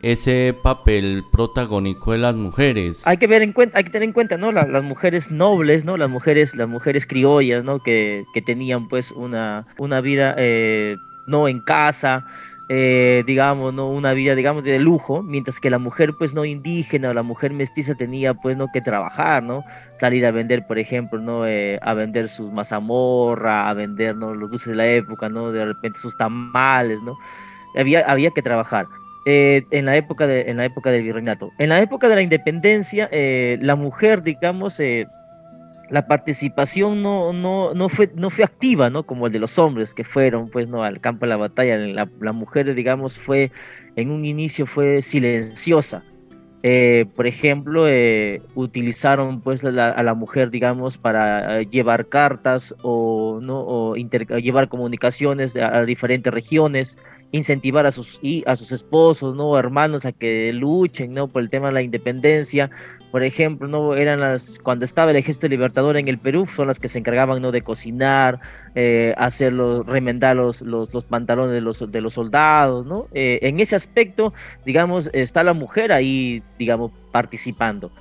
[0.00, 3.06] ese papel protagónico de las mujeres.
[3.06, 4.52] Hay que ver en cuenta, hay que tener en cuenta, ¿no?
[4.52, 5.98] las mujeres nobles, ¿no?
[5.98, 7.80] Las mujeres, las mujeres criollas, ¿no?
[7.80, 12.24] Que, tenían pues una, una vida eh, no en casa,
[12.68, 13.90] eh, digamos, ¿no?
[13.90, 17.52] una vida, digamos, de lujo, mientras que la mujer, pues, no indígena o la mujer
[17.52, 19.64] mestiza tenía, pues, no que trabajar, ¿no?
[19.96, 21.46] Salir a vender, por ejemplo, ¿no?
[21.46, 24.34] Eh, a vender sus mazamorra, a vender, ¿no?
[24.34, 25.52] Los dulces de la época, ¿no?
[25.52, 27.16] De repente sus tamales, ¿no?
[27.76, 28.86] Había, había que trabajar.
[29.26, 31.50] Eh, en la época de, en la época del virreinato.
[31.58, 34.80] En la época de la independencia, la mujer, digamos,
[35.90, 39.04] la participación no, no, no, fue, no fue activa, ¿no?
[39.04, 40.82] Como el de los hombres que fueron, pues, ¿no?
[40.82, 41.76] Al campo de la batalla.
[41.76, 43.50] La, mujer, digamos, fue,
[43.96, 46.02] en un inicio fue silenciosa.
[46.66, 53.38] Eh, por ejemplo, eh, utilizaron pues a la mujer, digamos, para eh, llevar cartas o,
[53.42, 53.94] ¿no?
[53.96, 56.96] llevar comunicaciones a, diferentes regiones,
[57.32, 59.58] incentivar a sus, a sus esposos, ¿no?
[59.58, 61.28] hermanos a que luchen, ¿no?
[61.28, 62.70] Por el tema de la independencia.
[63.14, 63.94] Por ejemplo, ¿no?
[63.94, 67.40] Eran las, cuando estaba el ejército libertador en el Perú, son las que se encargaban,
[67.40, 67.52] ¿no?
[67.52, 68.40] De cocinar,
[68.74, 69.14] eh,
[69.86, 73.06] remendar los, los, pantalones de los, de los soldados, ¿no?
[73.14, 74.34] Eh, en ese aspecto,
[74.66, 77.92] digamos, está la mujer ahí, digamos, participando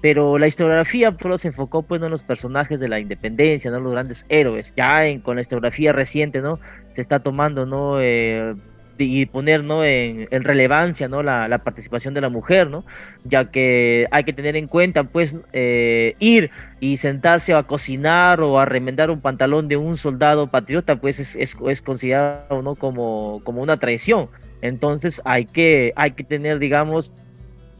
[0.00, 3.92] pero la historiografía solo se enfocó pues en los personajes de la independencia, no los
[3.92, 4.74] grandes héroes.
[4.76, 6.58] Ya en, con la historiografía reciente, ¿no?
[6.92, 8.00] Se está tomando, ¿no?
[8.00, 8.56] Eh,
[8.98, 9.84] y poner ¿no?
[9.84, 11.22] en, relevancia ¿no?
[11.22, 12.84] La, participación de la mujer, ¿no?
[13.24, 16.50] ya que hay que tener en cuenta pues eh, ir
[16.80, 21.36] y sentarse a cocinar o a remendar un pantalón de un soldado patriota pues es,
[21.36, 22.74] es, es considerado ¿no?
[22.74, 24.28] como, como una traición.
[24.62, 27.12] Entonces hay que, hay que tener, digamos,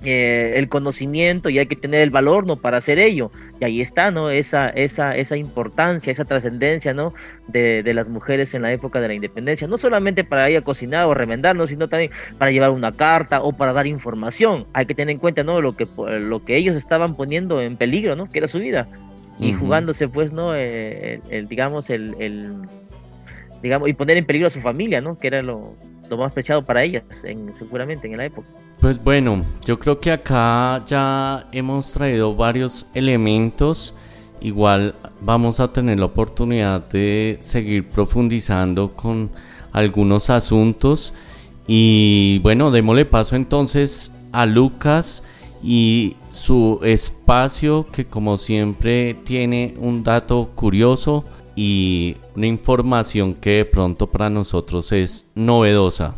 [0.05, 3.31] eh, el conocimiento y hay que tener el valor no para hacer ello.
[3.61, 7.15] Y ahí está no esa esa esa importancia esa trascendencia no
[7.47, 9.69] de, las mujeres en la época de la independencia.
[9.69, 13.53] No solamente para ir a cocinar o remendar sino también para llevar una carta o
[13.53, 14.67] para dar información.
[14.73, 15.87] Hay que tener en cuenta no lo que
[16.19, 18.89] lo que ellos estaban poniendo en peligro no que era su vida.
[19.39, 22.55] Y jugándose pues no eh, el, digamos el, el,
[23.63, 25.77] digamos y poner en peligro a su familia no que era lo,
[26.17, 28.49] más preciado para ellas en, seguramente en la época
[28.83, 33.95] pues bueno, yo creo que acá ya hemos traído varios elementos.
[34.41, 39.31] Igual vamos a tener la oportunidad de seguir profundizando con
[39.71, 41.15] algunos asuntos.
[41.69, 45.23] Y bueno, démosle paso entonces a Lucas
[45.63, 53.65] y su espacio que como siempre tiene un dato curioso y una información que de
[53.65, 56.17] pronto para nosotros es novedosa.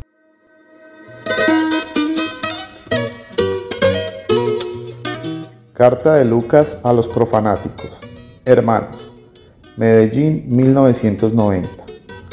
[5.73, 7.91] Carta de Lucas a los profanáticos.
[8.45, 9.11] Hermanos,
[9.75, 11.69] Medellín 1990.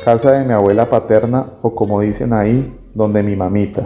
[0.04, 3.84] Casa de mi abuela paterna o como dicen ahí, donde mi mamita.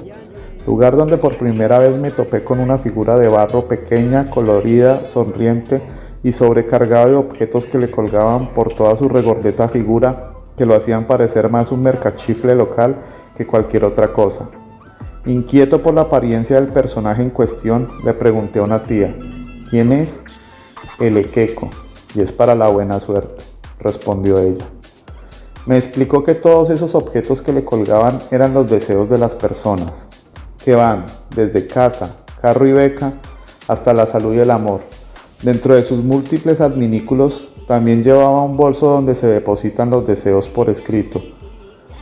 [0.66, 5.81] Lugar donde por primera vez me topé con una figura de barro pequeña, colorida, sonriente
[6.22, 11.07] y sobrecargada de objetos que le colgaban por toda su regordeta figura que lo hacían
[11.07, 12.96] parecer más un mercachifle local
[13.37, 14.48] que cualquier otra cosa.
[15.26, 19.14] Inquieto por la apariencia del personaje en cuestión, le pregunté a una tía,
[19.68, 20.14] ¿Quién es?
[21.00, 21.68] El Equeco,
[22.14, 23.42] y es para la buena suerte,
[23.81, 24.64] respondió ella.
[25.66, 29.92] Me explicó que todos esos objetos que le colgaban eran los deseos de las personas,
[30.64, 33.12] que van desde casa, carro y beca,
[33.66, 34.83] hasta la salud y el amor.
[35.42, 40.70] Dentro de sus múltiples adminículos también llevaba un bolso donde se depositan los deseos por
[40.70, 41.22] escrito.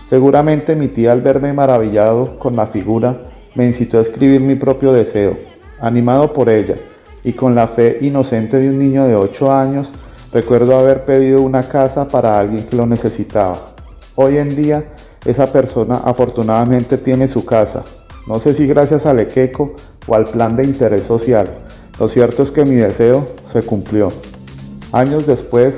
[0.08, 3.22] Seguramente mi tía al verme maravillado con la figura
[3.54, 5.36] me incitó a escribir mi propio deseo.
[5.80, 6.76] Animado por ella,
[7.24, 9.90] y con la fe inocente de un niño de 8 años,
[10.32, 13.56] recuerdo haber pedido una casa para alguien que lo necesitaba.
[14.14, 14.92] Hoy en día,
[15.24, 17.82] esa persona afortunadamente tiene su casa.
[18.26, 19.74] No sé si gracias al Equeco
[20.06, 21.63] o al plan de interés social.
[21.98, 24.08] Lo cierto es que mi deseo se cumplió.
[24.92, 25.74] Años después,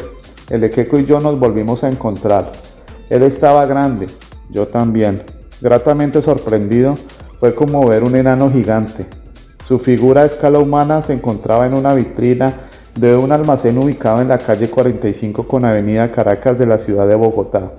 [0.50, 2.52] el Equeco y yo nos volvimos a encontrar.
[3.11, 4.07] Él estaba grande,
[4.50, 5.22] yo también.
[5.61, 6.94] Gratamente sorprendido,
[7.40, 9.07] fue como ver un enano gigante,
[9.66, 12.55] su figura a escala humana se encontraba en una vitrina
[12.94, 17.16] de un almacén ubicado en la calle 45 con Avenida Caracas de la ciudad de
[17.16, 17.72] Bogotá.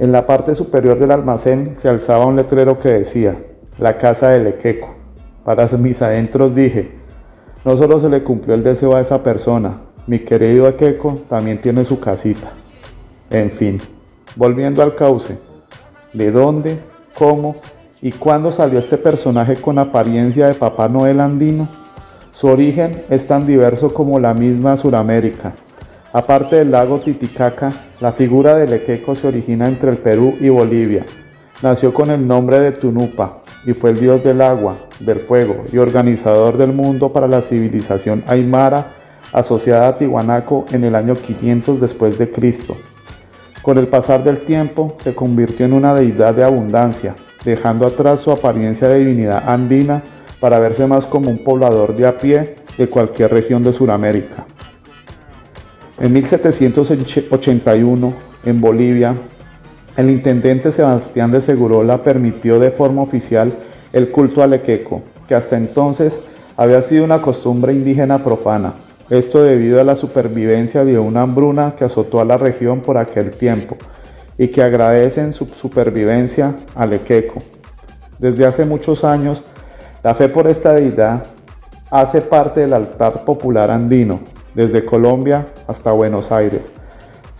[0.00, 3.36] En la parte superior del almacén se alzaba un letrero que decía,
[3.78, 4.88] la casa del Equeco.
[5.44, 6.90] Para mis adentros dije,
[7.64, 11.84] no solo se le cumplió el deseo a esa persona, mi querido Equeco también tiene
[11.84, 12.50] su casita.
[13.30, 13.80] En fin,
[14.36, 15.38] volviendo al cauce,
[16.12, 16.78] ¿de dónde,
[17.14, 17.56] cómo
[18.02, 21.68] ¿Y cuándo salió este personaje con apariencia de Papá Noel andino?
[22.32, 25.52] Su origen es tan diverso como la misma Suramérica.
[26.10, 31.04] Aparte del lago Titicaca, la figura del Equeco se origina entre el Perú y Bolivia.
[31.62, 35.76] Nació con el nombre de Tunupa y fue el dios del agua, del fuego y
[35.76, 38.94] organizador del mundo para la civilización aymara
[39.32, 42.78] asociada a Tihuanaco en el año 500 después de Cristo.
[43.60, 48.32] Con el pasar del tiempo se convirtió en una deidad de abundancia, dejando atrás su
[48.32, 50.02] apariencia de divinidad andina
[50.40, 54.46] para verse más como un poblador de a pie de cualquier región de Sudamérica.
[55.98, 58.14] En 1781,
[58.46, 59.14] en Bolivia,
[60.00, 63.52] el intendente Sebastián de Segurola permitió de forma oficial
[63.92, 66.18] el culto al equeco, que hasta entonces
[66.56, 68.74] había sido una costumbre indígena profana.
[69.08, 73.30] Esto debido a la supervivencia de una hambruna que azotó a la región por aquel
[73.30, 73.76] tiempo,
[74.38, 77.40] y que agradecen su supervivencia al Equeco.
[78.18, 79.42] Desde hace muchos años,
[80.02, 81.24] la fe por esta deidad
[81.90, 84.20] hace parte del altar popular andino,
[84.54, 86.62] desde Colombia hasta Buenos Aires.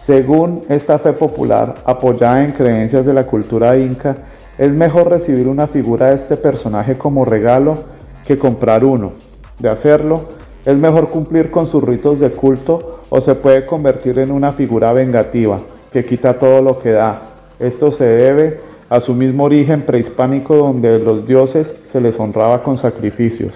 [0.05, 4.17] Según esta fe popular, apoyada en creencias de la cultura inca,
[4.59, 7.79] Es mejor recibir una figura de este personaje como regalo
[8.27, 9.13] que comprar uno.
[9.59, 10.21] De hacerlo,
[10.67, 14.93] es mejor cumplir con sus ritos de culto o se puede convertir en una figura
[14.93, 17.23] vengativa que quita todo lo que da.
[17.59, 22.77] Esto se debe a su mismo origen prehispánico donde los dioses se les honraba con
[22.77, 23.55] sacrificios.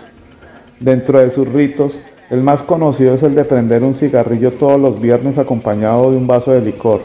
[0.80, 1.98] Dentro de sus ritos,
[2.30, 6.26] el más conocido es el de prender un cigarrillo todos los viernes acompañado de un
[6.26, 7.02] vaso de licor.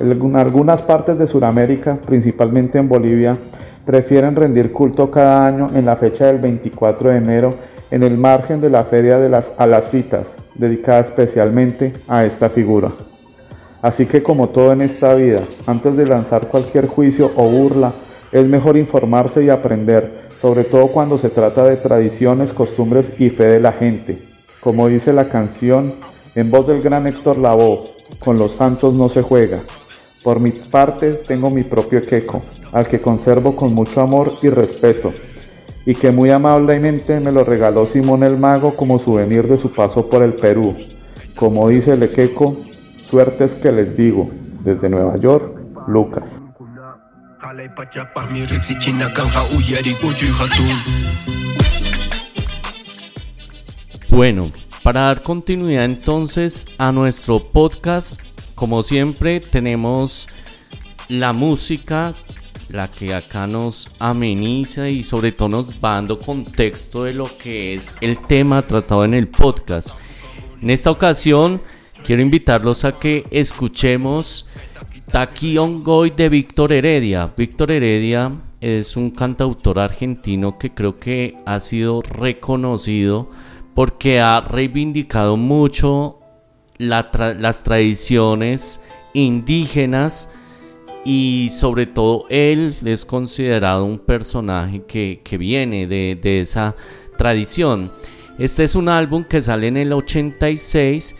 [0.00, 3.36] En algunas partes de Sudamérica, principalmente en Bolivia,
[3.84, 7.54] prefieren rendir culto cada año en la fecha del 24 de enero
[7.90, 12.90] en el margen de la Feria de las Alacitas, dedicada especialmente a esta figura.
[13.80, 17.92] Así que como todo en esta vida, antes de lanzar cualquier juicio o burla,
[18.32, 20.10] es mejor informarse y aprender,
[20.42, 24.35] sobre todo cuando se trata de tradiciones, costumbres y fe de la gente.
[24.66, 25.94] Como dice la canción,
[26.34, 27.84] en voz del gran Héctor Lavoe,
[28.18, 29.60] con los santos no se juega.
[30.24, 32.42] Por mi parte tengo mi propio queco,
[32.72, 35.12] al que conservo con mucho amor y respeto,
[35.84, 40.10] y que muy amablemente me lo regaló Simón el Mago como souvenir de su paso
[40.10, 40.74] por el Perú.
[41.36, 42.56] Como dice el queco,
[43.08, 44.32] Suertes que les digo,
[44.64, 46.28] desde Nueva York, Lucas.
[54.08, 54.50] Bueno,
[54.82, 58.18] para dar continuidad entonces a nuestro podcast,
[58.54, 60.28] como siempre tenemos
[61.08, 62.14] la música,
[62.70, 67.74] la que acá nos ameniza y sobre todo nos va dando contexto de lo que
[67.74, 69.96] es el tema tratado en el podcast.
[70.62, 71.60] En esta ocasión
[72.04, 74.48] quiero invitarlos a que escuchemos
[75.10, 77.32] Taquion Goy de Víctor Heredia.
[77.36, 83.30] Víctor Heredia es un cantautor argentino que creo que ha sido reconocido
[83.76, 86.18] porque ha reivindicado mucho
[86.78, 90.30] las tradiciones indígenas
[91.04, 96.74] y sobre todo él es considerado un personaje que, viene de, de esa
[97.18, 97.92] tradición.
[98.38, 101.14] Este es un álbum que sale en el 86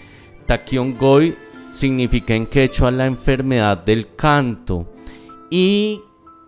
[0.98, 1.34] Goy
[1.72, 4.94] significa en quechua la enfermedad del canto
[5.50, 6.00] y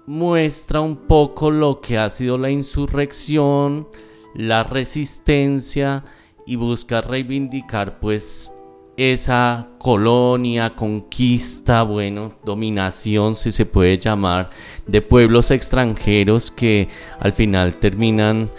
[0.06, 3.88] muestra un poco lo que ha sido la insurrección,
[4.34, 6.04] la resistencia
[6.46, 8.52] y busca reivindicar pues
[8.98, 14.50] esa colonia, conquista, bueno, dominación si se puede llamar,
[14.86, 16.88] de pueblos extranjeros que
[17.20, 18.50] al final terminan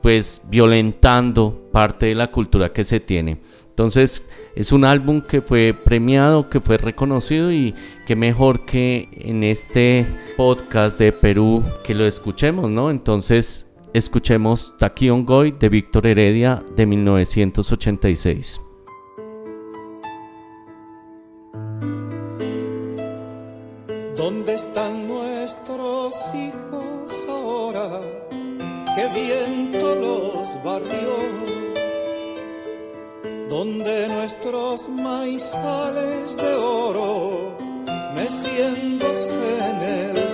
[0.00, 3.38] pues violentando parte de la cultura que se tiene.
[3.68, 7.74] Entonces es un álbum que fue premiado, que fue reconocido y
[8.06, 12.90] que mejor que en este podcast de Perú que lo escuchemos, ¿no?
[12.90, 18.60] Entonces escuchemos Taquion Goy de Víctor Heredia de 1986.
[24.16, 27.88] ¿Dónde están nuestros hijos ahora?
[28.94, 31.48] ¿Qué viento los barrió?
[33.48, 37.56] donde nuestros maizales de oro
[38.14, 40.27] meciéndose en el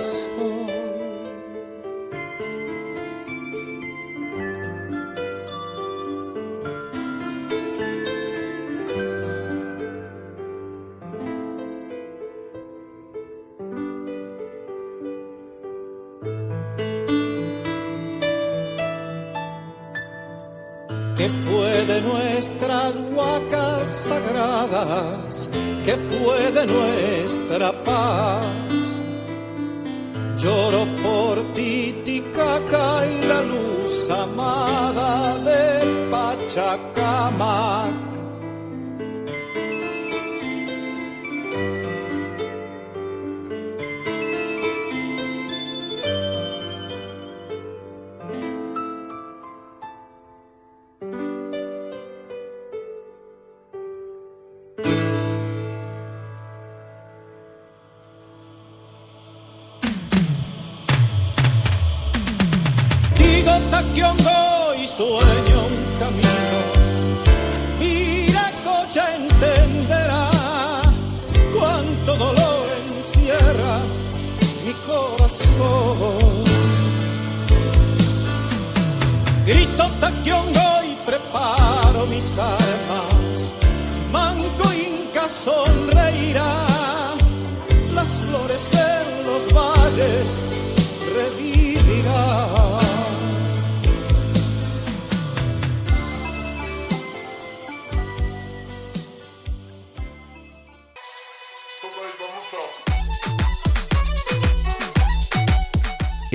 [21.25, 25.49] ¿Qué fue de nuestras huacas sagradas?
[25.83, 28.43] ¿Qué fue de nuestra paz?
[30.37, 38.14] Lloro por Titicaca y la luz amada de Pachacamac
[80.25, 83.53] guion hoy preparo mis armas,
[84.11, 86.74] manco inca sonreirá.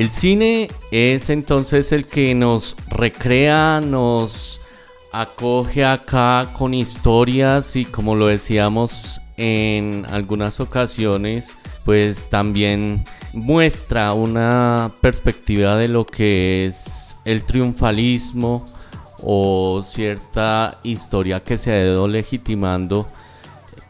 [0.00, 4.62] El cine es entonces el que nos recrea, nos
[5.12, 14.90] acoge acá con historias y como lo decíamos en algunas ocasiones, pues también muestra una
[15.02, 18.66] perspectiva de lo que es el triunfalismo
[19.22, 23.06] o cierta historia que se ha ido legitimando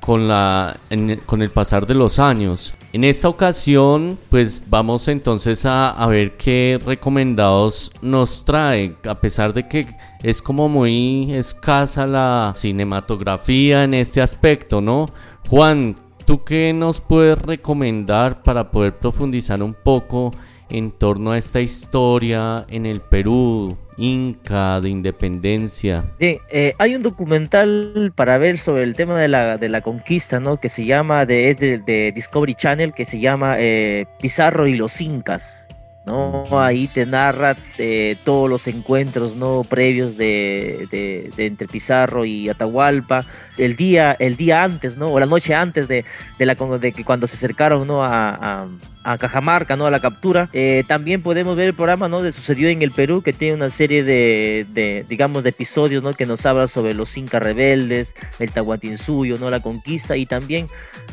[0.01, 0.79] con, la,
[1.27, 2.75] con el pasar de los años.
[2.93, 9.55] En esta ocasión, pues vamos entonces a, a, ver qué recomendados nos trae, a pesar
[9.55, 9.87] de que
[10.23, 15.07] es como muy escasa la cinematografía en este aspecto, ¿no?
[15.49, 15.95] Juan,
[16.25, 20.33] ¿tú qué nos puedes recomendar para poder profundizar un poco
[20.71, 26.05] en torno a esta historia en el Perú, Inca, de independencia.
[26.19, 30.41] Bien, eh, hay un documental para ver sobre el tema de la, de la conquista,
[30.41, 30.59] ¿no?
[30.59, 35.01] Que se llama, de, es de, Discovery Channel, que se llama eh, Pizarro y los
[35.01, 35.69] Incas.
[36.07, 36.47] ¿no?
[36.59, 43.25] Ahí te narra eh, todos los encuentros no previos de, de, entre Pizarro y Atahualpa,
[43.59, 45.13] el día, el día antes, ¿no?
[45.13, 46.05] O la noche antes de,
[46.39, 48.03] de la de que cuando se acercaron ¿no?
[48.03, 48.69] a, a
[49.03, 49.87] Cajamarca, ¿no?
[49.87, 50.49] A la captura.
[50.53, 52.23] Eh, también podemos ver el programa, ¿no?
[52.23, 56.13] De Sucedió en el Perú, que tiene una serie de, de, digamos, de episodios, ¿no?
[56.13, 59.51] Que nos habla sobre los incas rebeldes, el Tahuantinsuyo, ¿no?
[59.51, 60.69] La conquista y también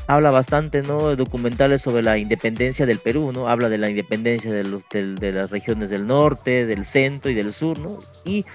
[0.08, 1.16] habla bastante, ¿no?
[1.16, 3.48] Documentales sobre la independencia del Perú, ¿no?
[3.48, 7.54] Habla de la independencia de, los, de, las regiones del norte, del centro y del
[7.54, 8.00] sur, ¿no?
[8.26, 8.46] Y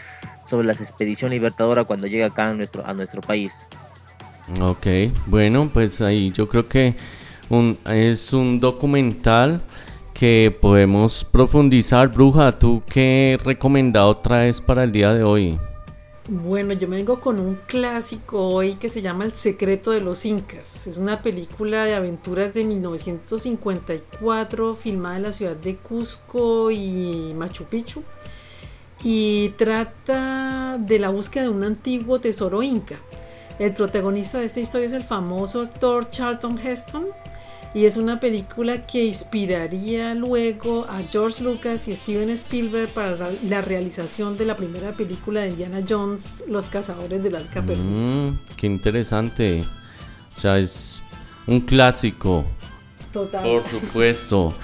[0.49, 3.53] sobre la expedición libertadora cuando llega acá a nuestro, a nuestro país.
[4.61, 4.87] Ok,
[5.26, 6.97] bueno, pues ahí yo creo que
[7.86, 9.61] es un documental
[10.14, 12.09] que podemos profundizar.
[12.09, 15.59] Bruja, ¿tú qué recomendado traes para el día de hoy?
[16.28, 20.24] Bueno, yo me vengo con un clásico hoy que se llama El secreto de los
[20.24, 20.86] incas.
[20.86, 27.66] Es una película de aventuras de 1954 filmada en la ciudad de Cusco y Machu
[27.66, 28.03] Picchu
[29.05, 32.96] y trata de la búsqueda de un antiguo tesoro inca.
[33.59, 37.09] El protagonista de esta historia es el famoso actor Charlton Heston
[37.74, 43.16] y es una película que inspiraría luego a George Lucas y Steven Spielberg para
[43.48, 47.82] la realización de la primera película de Indiana Jones, Los Cazadores del Arca Perdida.
[47.82, 49.64] Mm, qué interesante.
[50.36, 51.02] O sea, es
[51.46, 52.44] un clásico.
[53.10, 53.42] Total.
[53.42, 54.54] Por supuesto.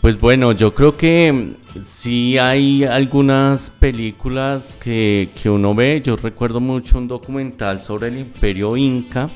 [0.00, 6.00] Pues bueno, yo creo que sí hay algunas películas que, que uno ve.
[6.04, 9.30] Yo recuerdo mucho un documental sobre el imperio inca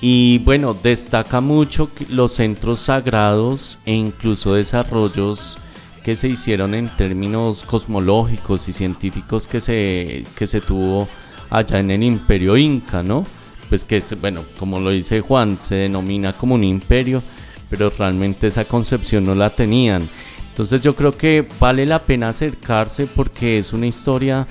[0.00, 5.58] y bueno, destaca mucho los centros sagrados e incluso desarrollos
[6.04, 11.08] que se hicieron en términos cosmológicos y científicos que se, que se tuvo
[11.50, 13.26] allá en el imperio inca, ¿no?
[13.68, 17.22] Pues que, bueno, como lo dice Juan, se denomina como un imperio,
[17.68, 20.08] pero realmente esa concepción no la tenían.
[20.50, 24.46] Entonces yo creo que vale la pena acercarse porque es una historia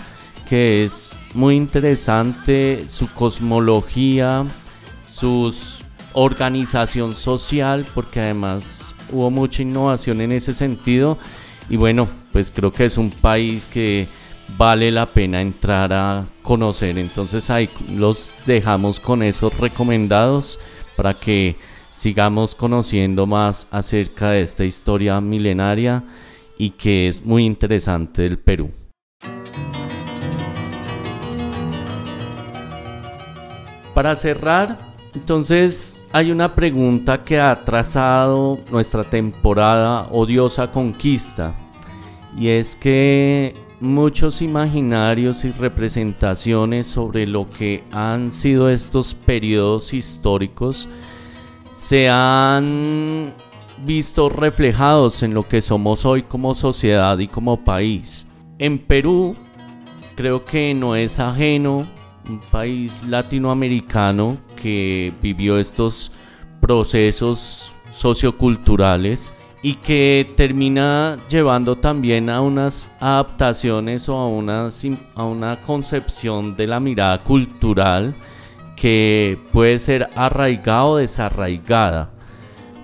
[0.50, 4.46] que es muy interesante, su cosmología,
[5.06, 5.54] su
[6.14, 11.18] organización social, porque además hubo mucha innovación en ese sentido.
[11.70, 14.08] Y bueno, pues creo que es un país que
[14.58, 16.98] vale la pena entrar a conocer.
[16.98, 20.60] Entonces ahí los dejamos con esos recomendados
[20.96, 21.56] para que
[21.94, 26.04] sigamos conociendo más acerca de esta historia milenaria
[26.58, 28.72] y que es muy interesante del Perú.
[33.94, 41.56] Para cerrar, entonces hay una pregunta que ha trazado nuestra temporada odiosa conquista
[42.38, 50.90] y es que muchos imaginarios y representaciones sobre lo que han sido estos periodos históricos
[51.72, 53.34] se han
[53.86, 58.28] visto reflejados en lo que somos hoy como sociedad y como país.
[58.60, 59.36] En Perú
[60.16, 61.86] creo que no es ajeno
[62.30, 66.12] un país latinoamericano que vivió estos
[66.62, 74.70] procesos socioculturales y que termina llevando también a unas adaptaciones o a una,
[75.16, 78.14] a una concepción de la mirada cultural
[78.76, 82.12] que puede ser arraigada o desarraigada.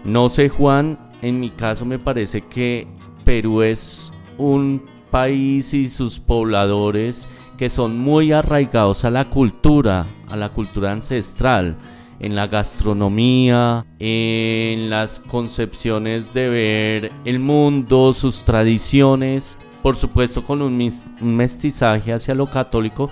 [0.04, 2.88] No sé Juan, en mi caso me parece que
[3.26, 7.28] Perú es un país y sus pobladores
[7.62, 11.76] que son muy arraigados a la cultura, a la cultura ancestral,
[12.20, 20.64] en la gastronomía, en las concepciones de ver el mundo, sus tradiciones, por supuesto con
[20.64, 20.92] un,
[21.22, 23.12] mestizaje hacia lo católico,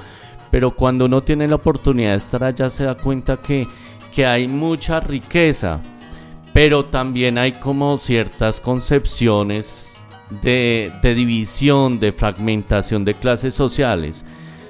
[0.50, 3.68] pero cuando uno tiene la oportunidad de estar allá se da cuenta que,
[4.12, 5.80] que hay mucha riqueza,
[6.54, 10.04] pero también hay como ciertas concepciones
[10.42, 14.26] de, de división, de fragmentación de clases sociales.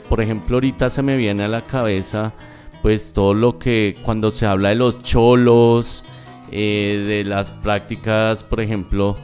[0.09, 2.33] Por ejemplo, ahorita se me viene a la cabeza
[2.81, 6.03] pues todo lo que cuando se habla de los cholos,
[6.51, 9.15] eh, de las prácticas, por ejemplo,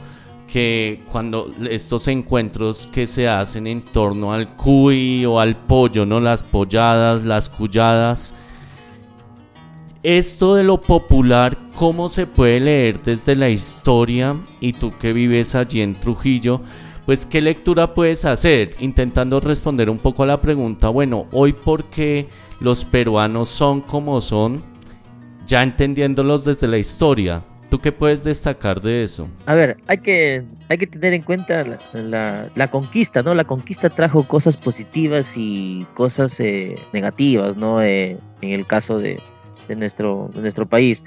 [0.46, 6.20] que cuando estos encuentros que se hacen en torno al cuy o al pollo, ¿no?
[6.20, 8.34] Las polladas, las cuyadas.
[10.02, 14.36] Esto de lo popular, ¿cómo se puede leer desde la historia?
[14.60, 16.60] Y tú que vives allí en Trujillo,
[17.06, 21.84] pues qué lectura puedes hacer intentando responder un poco a la pregunta, bueno, hoy por
[21.84, 22.26] qué
[22.60, 24.62] los peruanos son como son,
[25.46, 27.44] ya entendiéndolos desde la historia.
[27.70, 29.28] ¿Tú qué puedes destacar de eso?
[29.46, 33.34] A ver, hay que, hay que tener en cuenta la, conquista, ¿no?
[33.34, 37.82] La conquista trajo cosas positivas y cosas eh, negativas, ¿no?
[37.82, 39.20] Eh, en el caso de,
[39.66, 41.04] de, nuestro, de nuestro país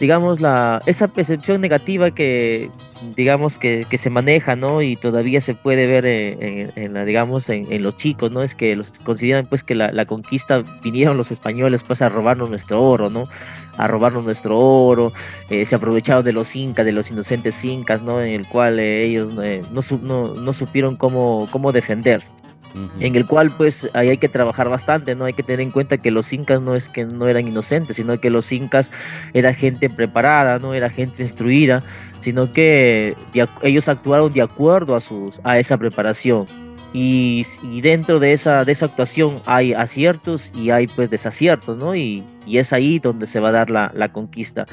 [0.00, 2.70] digamos, la, esa percepción negativa que,
[3.16, 4.82] digamos, que, que se maneja, ¿no?
[4.82, 8.42] Y todavía se puede ver en, la, digamos, en, los chicos, ¿no?
[8.42, 12.50] Es que los consideran, pues, que la, la, conquista vinieron los españoles, pues, a robarnos
[12.50, 13.28] nuestro oro, ¿no?
[13.76, 15.12] A robarnos nuestro oro,
[15.50, 18.20] eh, se aprovecharon de los incas, de los inocentes incas, ¿no?
[18.20, 22.32] En el cual eh, ellos eh, no, no, no supieron cómo, cómo defenderse
[23.00, 25.24] en el cual pues ahí hay que trabajar bastante, ¿no?
[25.24, 28.18] Hay que tener en cuenta que los incas no es que no eran inocentes, sino
[28.18, 28.90] que los incas
[29.32, 31.82] era gente preparada, no era gente instruida,
[32.20, 33.14] sino que
[33.62, 36.46] ellos actuaron de acuerdo a, sus, a esa preparación.
[36.96, 37.44] Y,
[37.82, 41.96] dentro de esa, de esa actuación hay aciertos y hay pues desaciertos, ¿no?
[41.96, 44.64] Y, es ahí donde se va a dar la, la, conquista.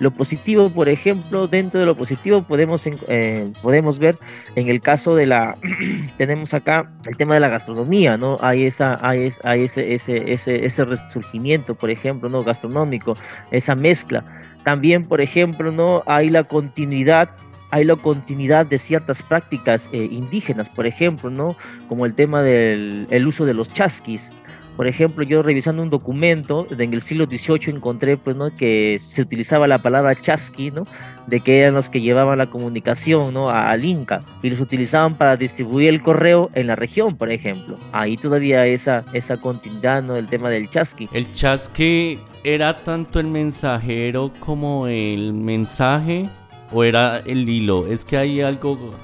[0.00, 4.18] Lo positivo, por ejemplo, dentro de lo positivo podemos, eh, podemos ver
[4.56, 5.56] en el caso de la,
[6.18, 8.36] tenemos acá el tema de la gastronomía, ¿no?
[8.40, 12.42] Hay, esa, hay, hay ese, ese, ese, ese resurgimiento, por ejemplo, ¿no?
[12.42, 13.16] Gastronómico,
[13.50, 14.24] esa mezcla.
[14.64, 16.02] También, por ejemplo, ¿no?
[16.06, 17.28] Hay la continuidad
[17.72, 21.56] hay la continuidad de ciertas prácticas eh, indígenas, por ejemplo, ¿no?
[21.88, 24.30] Como el tema del el uso de los chasquis.
[24.76, 28.54] Por ejemplo, yo revisando un documento en el siglo XVIII encontré pues, ¿no?
[28.54, 30.86] que se utilizaba la palabra chasqui, ¿no?
[31.26, 33.48] de que eran los que llevaban la comunicación ¿no?
[33.48, 37.76] al Inca y los utilizaban para distribuir el correo en la región, por ejemplo.
[37.92, 40.14] Ahí todavía esa, esa continuidad ¿no?
[40.14, 41.08] del tema del chasqui.
[41.12, 46.28] El chasqui era tanto el mensajero como el mensaje
[46.72, 47.86] o era el hilo.
[47.86, 48.94] Es que hay algo...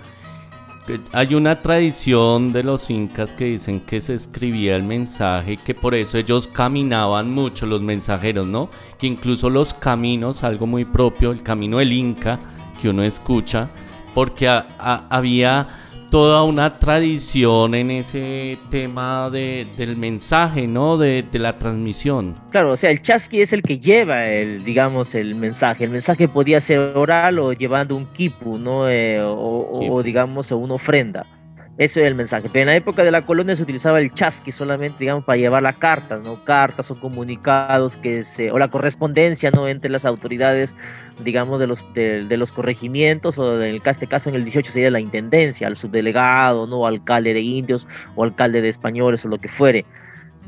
[1.12, 5.94] Hay una tradición de los incas que dicen que se escribía el mensaje, que por
[5.94, 8.70] eso ellos caminaban mucho, los mensajeros, ¿no?
[8.98, 12.40] Que incluso los caminos, algo muy propio, el camino del inca
[12.80, 13.70] que uno escucha,
[14.14, 15.68] porque había
[16.10, 20.96] toda una tradición en ese tema de, del mensaje, ¿no?
[20.96, 22.36] De, de, la transmisión.
[22.50, 25.84] Claro, o sea, el chasqui es el que lleva, el, digamos, el mensaje.
[25.84, 28.88] El mensaje podía ser oral o llevando un kipu, ¿no?
[28.88, 31.26] Eh, o, o, digamos, una ofrenda.
[31.78, 32.48] Eso es el mensaje.
[32.52, 35.62] Pero en la época de la colonia se utilizaba el chasqui solamente, digamos, para llevar
[35.62, 36.44] la carta, ¿no?
[36.44, 39.68] Cartas o comunicados que se, o la correspondencia, ¿no?
[39.68, 40.76] Entre las autoridades,
[41.24, 44.98] digamos, de los, de, los corregimientos, o en este caso en el 18 sería la
[44.98, 46.84] intendencia, al subdelegado, ¿no?
[46.84, 49.84] Alcalde de indios o alcalde de españoles o lo que fuere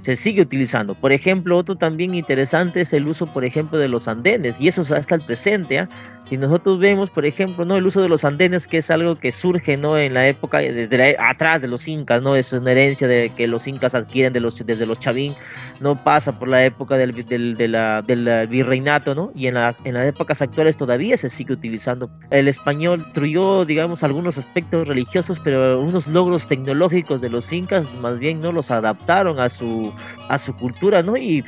[0.02, 0.94] se sigue utilizando.
[0.94, 4.82] Por ejemplo, otro también interesante es el uso, por ejemplo, de los andenes, y eso
[4.94, 5.80] hasta el presente.
[5.80, 5.88] ¿ah?
[6.24, 9.32] Si nosotros vemos, por ejemplo, no el uso de los andenes, que es algo que
[9.32, 13.30] surge no en la época, desde atrás de los incas, no es una herencia de
[13.30, 15.34] que los incas adquieren de los, desde los chavín,
[15.80, 19.32] no pasa por la época del, del, de la, del virreinato, ¿no?
[19.34, 22.08] y en, la, en las épocas actuales todavía se sigue utilizando.
[22.30, 28.18] El español truyó, digamos, algunos aspectos religiosos, pero unos logros tecnológicos de los incas más
[28.18, 29.89] bien no los adaptaron a su
[30.28, 31.16] a su cultura, ¿no?
[31.16, 31.44] Y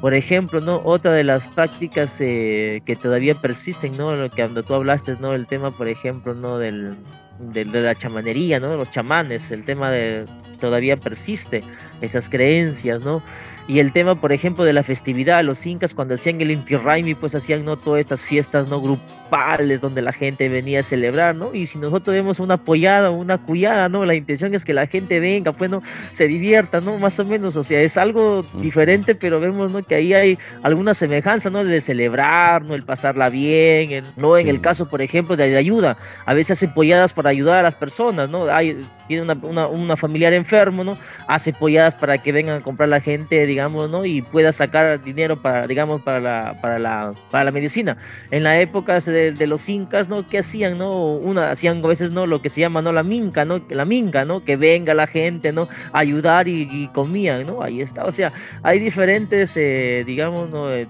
[0.00, 0.82] por ejemplo, ¿no?
[0.84, 4.14] Otra de las prácticas eh, que todavía persisten, ¿no?
[4.16, 5.32] Lo que cuando tú hablaste, ¿no?
[5.32, 6.58] El tema, por ejemplo, ¿no?
[6.58, 6.96] Del,
[7.38, 8.76] de, la chamanería, ¿no?
[8.76, 10.24] Los chamanes, el tema de
[10.60, 11.62] todavía persiste,
[12.00, 13.22] esas creencias, ¿no?
[13.68, 17.14] Y el tema, por ejemplo, de la festividad, los incas cuando hacían el Inti Raimi,
[17.14, 21.54] pues hacían no todas estas fiestas no grupales donde la gente venía a celebrar, ¿no?
[21.54, 24.04] Y si nosotros vemos una apoyada o una cuyada, ¿no?
[24.04, 26.98] La intención es que la gente venga, pues no se divierta, ¿no?
[26.98, 29.82] Más o menos, o sea, es algo diferente, pero vemos, ¿no?
[29.82, 31.64] Que ahí hay alguna semejanza, ¿no?
[31.64, 32.74] De celebrar, ¿no?
[32.74, 34.36] El pasarla bien, ¿no?
[34.36, 35.96] En el caso, por ejemplo, de, ayuda,
[36.26, 38.46] a veces hacen polladas para ayudar a las personas, ¿no?
[38.46, 40.98] Hay, tiene una, una, una familiar enfermo, ¿no?
[41.28, 43.61] Hace polladas para que vengan a comprar la gente, digamos,
[44.04, 47.96] Y pueda sacar dinero para, digamos, para la, para la, para la medicina.
[48.30, 50.26] En la época de, los incas, ¿no?
[50.26, 51.14] ¿Qué hacían, no?
[51.14, 52.26] Una, hacían a veces, ¿no?
[52.26, 52.92] Lo que se llama, ¿no?
[52.92, 53.60] La minca, ¿no?
[53.68, 54.44] La minca, ¿no?
[54.44, 55.68] Que venga la gente, ¿no?
[55.92, 57.62] Ayudar y, comían, ¿no?
[57.62, 58.32] Ahí está, o sea,
[58.62, 60.70] hay diferentes, eh, digamos, ¿no?
[60.70, 60.86] Eh,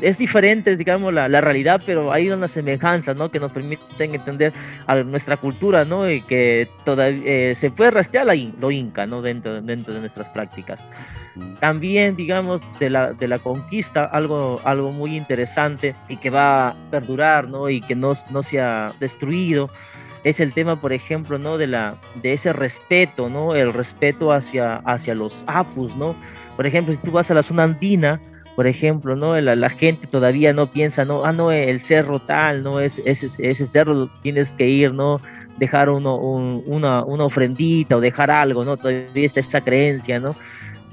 [0.00, 3.30] es diferente, digamos, la, la, realidad, pero hay una semejanza, ¿no?
[3.30, 4.52] Que nos permiten entender
[4.86, 6.10] a nuestra cultura, ¿no?
[6.10, 9.22] Y que todavía eh, se puede rastrear la, lo inca, ¿no?
[9.22, 10.84] Dentro, dentro de nuestras prácticas.
[11.60, 16.74] También, digamos, de la, de la conquista, algo, algo muy interesante y que va a
[16.90, 17.70] perdurar, ¿no?
[17.70, 19.68] Y que no, no se ha destruido,
[20.24, 21.58] es el tema, por ejemplo, ¿no?
[21.58, 23.54] De, la, de ese respeto, ¿no?
[23.54, 26.14] El respeto hacia, hacia los apus, ¿no?
[26.56, 28.20] Por ejemplo, si tú vas a la zona andina,
[28.54, 29.40] por ejemplo, ¿no?
[29.40, 32.78] La, la, gente todavía no piensa, no, ah, no, el cerro tal, ¿no?
[32.78, 35.20] Ese, ese, ese cerro tienes que ir, ¿no?
[35.58, 38.76] Dejar uno, una, una ofrendita o dejar algo, ¿no?
[38.76, 40.34] Todavía está esa creencia, ¿no?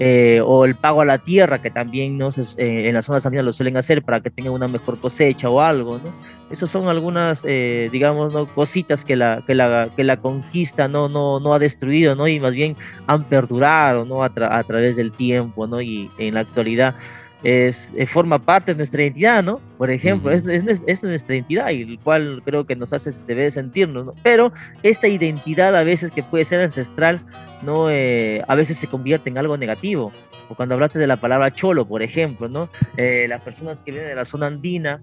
[0.02, 2.30] Eh, o el pago a la tierra, que también ¿no?
[2.30, 5.60] Eh, en las zonas andinas lo suelen hacer para que tengan una mejor cosecha o
[5.60, 6.00] algo.
[6.02, 6.14] ¿no?
[6.50, 8.46] Esas son algunas, eh, digamos, ¿no?
[8.48, 12.30] cositas que la, que la, que la conquista no, no, no ha destruido ¿no?
[12.30, 12.78] y más bien
[13.08, 14.24] han perdurado ¿no?
[14.24, 15.82] a, a través del tiempo ¿no?
[15.82, 16.96] y en la actualidad
[17.44, 19.62] es, eh, forma parte de nuestra identidad, ¿no?
[19.78, 24.08] Por ejemplo, es, es, nuestra identidad y el cual creo que nos hace debe sentirnos,
[24.08, 24.14] ¿no?
[24.24, 24.52] Pero
[24.84, 27.22] esta identidad a veces que puede ser ancestral,
[27.64, 27.90] ¿no?
[27.90, 30.12] Eh, a veces se convierte en algo negativo.
[30.50, 32.70] O cuando hablaste de la palabra cholo, por ejemplo, ¿no?
[32.98, 35.02] Eh, las personas que vienen de la zona andina,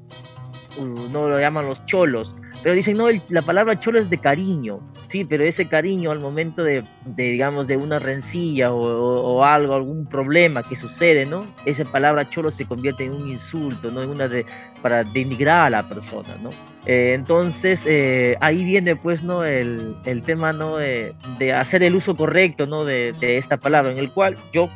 [0.85, 5.25] no lo llaman los cholos, pero dicen, no, la palabra cholo es de cariño, sí,
[5.25, 6.83] pero ese cariño al momento de,
[7.17, 11.47] digamos, de una rencilla o, algo, algún problema que sucede, ¿no?
[11.65, 14.03] Esa palabra cholo se convierte en un insulto, ¿no?
[14.03, 14.45] En una de,
[14.83, 16.51] para denigrar a la persona, ¿no?
[16.87, 19.45] Eh, entonces, eh, ahí viene, pues, ¿no?
[19.45, 20.77] El, el tema, ¿no?
[20.77, 22.85] De, de, hacer el uso correcto, ¿no?
[22.85, 24.69] De, esta palabra, en el cual yo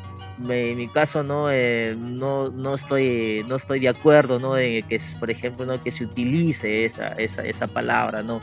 [0.49, 4.55] en mi caso no, eh, no, no, estoy, no estoy de acuerdo ¿no?
[4.55, 5.81] de que, por ejemplo, ¿no?
[5.81, 8.41] que se utilice esa, esa, esa palabra, ¿no?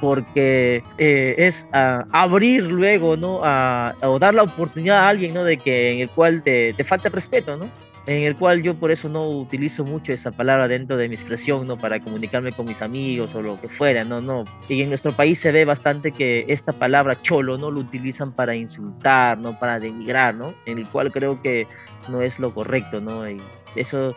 [0.00, 3.40] porque eh, es abrir luego, ¿no?
[3.42, 5.42] A, o dar la oportunidad a alguien, ¿no?
[5.42, 7.66] De que en el cual te, te falta respeto, ¿no?
[8.06, 11.66] en el cual yo por eso no utilizo mucho esa palabra dentro de mi expresión,
[11.66, 11.76] ¿no?
[11.76, 14.20] Para comunicarme con mis amigos o lo que fuera, ¿no?
[14.20, 17.70] no Y en nuestro país se ve bastante que esta palabra cholo, ¿no?
[17.70, 19.58] Lo utilizan para insultar, ¿no?
[19.58, 20.54] Para denigrar, ¿no?
[20.66, 21.66] En el cual creo que
[22.08, 23.28] no es lo correcto, ¿no?
[23.28, 23.38] Y
[23.74, 24.14] eso,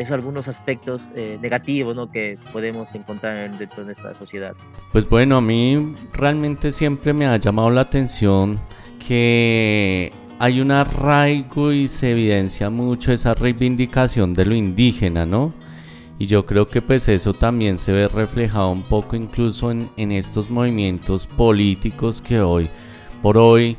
[0.00, 2.10] eso algunos aspectos eh, negativos, ¿no?
[2.10, 4.54] Que podemos encontrar dentro de nuestra sociedad.
[4.92, 8.58] Pues bueno, a mí realmente siempre me ha llamado la atención
[9.06, 15.52] que hay un arraigo y se evidencia mucho esa reivindicación de lo indígena, ¿no?
[16.18, 20.12] Y yo creo que pues eso también se ve reflejado un poco incluso en, en
[20.12, 22.68] estos movimientos políticos que hoy
[23.22, 23.76] por hoy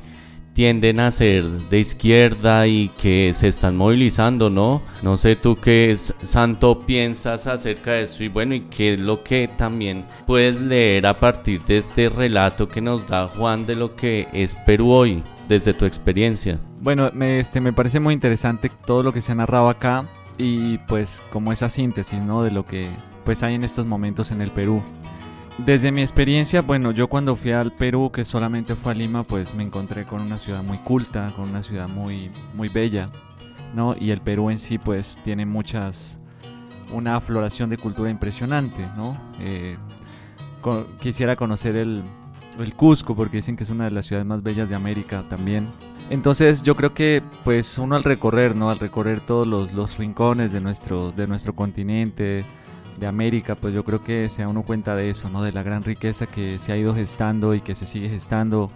[0.54, 4.82] tienden a ser de izquierda y que se están movilizando, ¿no?
[5.02, 8.99] No sé tú qué es, Santo piensas acerca de esto y bueno, y qué es
[8.99, 13.76] lo que también puedes leer a partir de este relato que nos da Juan de
[13.76, 16.60] lo que es Perú hoy desde tu experiencia.
[16.82, 20.06] Bueno, me, este, me parece muy interesante todo lo que se ha narrado acá
[20.38, 22.43] y pues como esa síntesis, ¿no?
[22.43, 22.89] De lo que
[23.24, 24.82] pues hay en estos momentos en el Perú.
[25.58, 29.54] Desde mi experiencia, bueno, yo cuando fui al Perú, que solamente fue a Lima, pues
[29.54, 33.10] me encontré con una ciudad muy culta, con una ciudad muy, muy bella,
[33.76, 33.95] ¿no?
[33.99, 36.18] Y el Perú en sí, pues tiene muchas,
[36.91, 39.18] una afloración de cultura impresionante, ¿no?
[39.39, 39.78] Eh,
[40.99, 42.02] quisiera conocer el,
[42.58, 45.68] el Cusco, porque dicen que es una de las ciudades más bellas de América también.
[46.10, 48.70] Entonces yo creo que pues uno al recorrer, ¿no?
[48.70, 52.43] Al recorrer todos los, los rincones de nuestro, de nuestro continente,
[52.99, 55.43] de América, pues yo creo que se da uno cuenta de eso, ¿no?
[55.43, 58.69] De la gran riqueza que se ha ido gestando y que se sigue gestando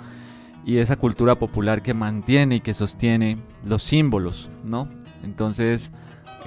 [0.65, 4.89] y esa cultura popular que mantiene y que sostiene los símbolos, ¿no?
[5.23, 5.91] Entonces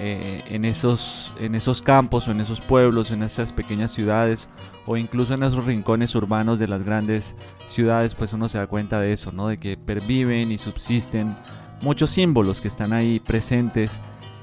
[0.01, 4.47] eh, en, esos, en esos campos o en esos pueblos, en esas pequeñas ciudades
[4.85, 7.35] o incluso en esos rincones urbanos de las grandes
[7.67, 9.47] ciudades, pues uno se da cuenta de eso, ¿no?
[9.47, 11.35] De que perviven y subsisten
[11.81, 13.99] muchos símbolos que están ahí presentes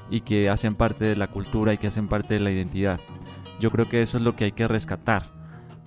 [0.09, 2.99] y que hacen parte de la cultura y que hacen parte de la identidad.
[3.59, 5.31] Yo creo que eso es lo que hay que rescatar,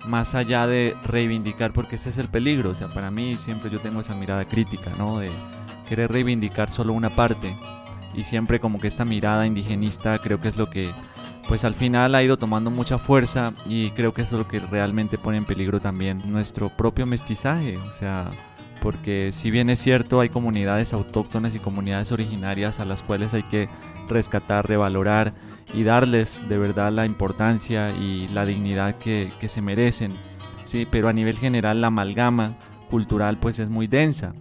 [0.07, 2.71] más allá de reivindicar, porque ese es el peligro.
[2.71, 5.19] O sea, para mí siempre yo tengo esa mirada crítica, ¿no?
[5.19, 5.29] De
[5.87, 7.55] querer reivindicar solo una parte
[8.13, 10.91] y siempre como que esta mirada indigenista creo que es lo que
[11.47, 15.17] pues al final ha ido tomando mucha fuerza y creo que es lo que realmente
[15.17, 18.29] pone en peligro también nuestro propio mestizaje, o sea,
[18.81, 23.43] porque si bien es cierto hay comunidades autóctonas y comunidades originarias a las cuales hay
[23.43, 23.67] que
[24.11, 25.33] rescatar, revalorar
[25.73, 30.11] y darles de verdad la importancia y la dignidad que, que se merecen,
[30.65, 32.57] sí, pero a nivel general la amalgama
[32.89, 34.33] cultural pues es muy densa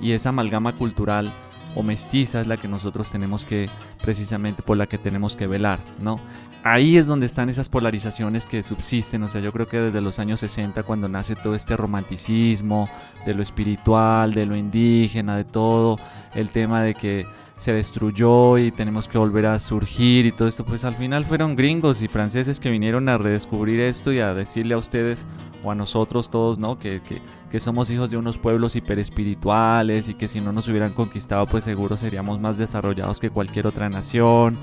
[0.00, 1.32] y esa amalgama cultural
[1.74, 3.68] o mestiza es la que nosotros tenemos que,
[4.02, 6.18] precisamente por la que tenemos que velar, ¿no?
[6.64, 10.18] Ahí es donde están esas polarizaciones que subsisten, o sea, yo creo que desde los
[10.18, 12.88] años 60 cuando nace todo este romanticismo
[13.24, 15.98] de lo espiritual, de lo indígena, de todo,
[16.34, 17.26] el tema de que
[17.58, 21.56] se destruyó y tenemos que volver a surgir y todo esto, pues al final fueron
[21.56, 25.26] gringos y franceses que vinieron a redescubrir esto y a decirle a ustedes
[25.64, 26.78] o a nosotros todos, ¿no?
[26.78, 30.92] Que, que, que somos hijos de unos pueblos hiperespirituales y que si no nos hubieran
[30.92, 34.56] conquistado, pues seguro seríamos más desarrollados que cualquier otra nación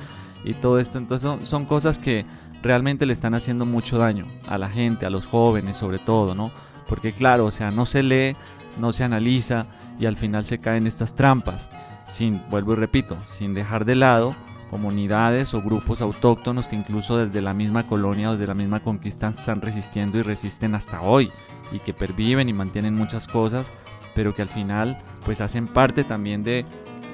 [0.45, 0.97] y todo esto.
[0.97, 2.25] Entonces son, son cosas que
[2.63, 6.49] realmente le están haciendo mucho daño a la gente, a los jóvenes sobre todo, ¿no?
[6.87, 8.37] Porque claro, o sea, no se lee,
[8.79, 9.65] no se analiza
[9.99, 11.69] y al final se caen estas trampas
[12.08, 14.36] sin, vuelvo y repito, sin dejar de lado
[14.70, 19.30] comunidades o grupos autóctonos que incluso desde la misma colonia o desde la misma conquista
[19.30, 21.32] están resistiendo y resisten hasta hoy
[21.72, 23.72] y que perviven y mantienen muchas cosas,
[24.16, 26.66] pero que al final pues hacen parte también de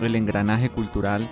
[0.01, 1.29] el engranaje cultural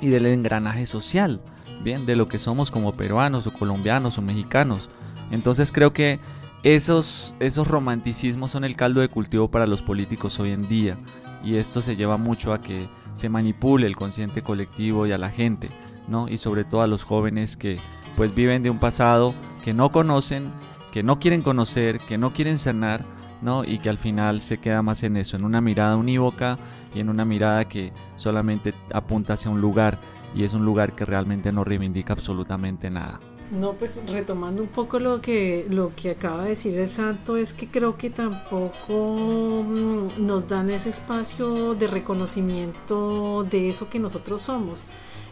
[0.00, 1.40] y del engranaje social,
[1.82, 4.90] bien, de lo que somos como peruanos o colombianos o mexicanos.
[5.30, 6.20] Entonces creo que
[6.62, 10.98] esos, esos romanticismos son el caldo de cultivo para los políticos hoy en día
[11.44, 15.30] y esto se lleva mucho a que se manipule el consciente colectivo y a la
[15.30, 15.68] gente,
[16.08, 16.28] ¿no?
[16.28, 17.78] Y sobre todo a los jóvenes que
[18.16, 20.50] pues viven de un pasado que no conocen,
[20.92, 23.04] que no quieren conocer, que no quieren sanar,
[23.42, 23.64] ¿no?
[23.64, 26.58] Y que al final se queda más en eso, en una mirada unívoca
[26.94, 29.98] y en una mirada que solamente apunta hacia un lugar
[30.34, 33.20] y es un lugar que realmente no reivindica absolutamente nada.
[33.50, 37.52] No, pues retomando un poco lo que, lo que acaba de decir el santo, es
[37.52, 44.42] que creo que tampoco mm, nos dan ese espacio de reconocimiento de eso que nosotros
[44.42, 44.84] somos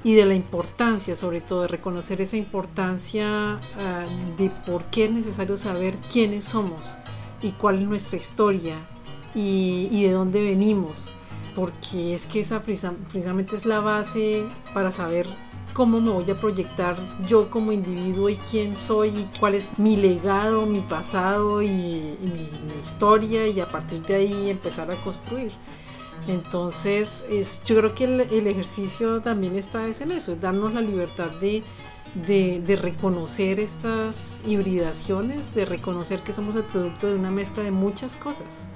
[0.04, 4.04] y de la importancia, sobre todo, de reconocer esa importancia ah,
[4.36, 6.98] de por qué es necesario saber quiénes somos
[7.40, 8.76] y cuál es nuestra historia
[9.34, 11.14] y, y de dónde venimos,
[11.54, 14.44] porque es que esa precisamente es la base
[14.74, 15.26] para saber
[15.72, 16.96] cómo me voy a proyectar
[17.26, 22.78] yo como individuo y quién soy y cuál es mi legado, mi pasado y, mi,
[22.80, 25.52] historia y a partir de ahí empezar a construir.
[26.28, 30.80] Entonces, es, yo creo que el, ejercicio también está es en eso, es darnos la
[30.80, 31.62] libertad de,
[32.14, 38.16] de, reconocer estas hibridaciones, de reconocer que somos el producto de una mezcla de muchas
[38.16, 38.70] cosas.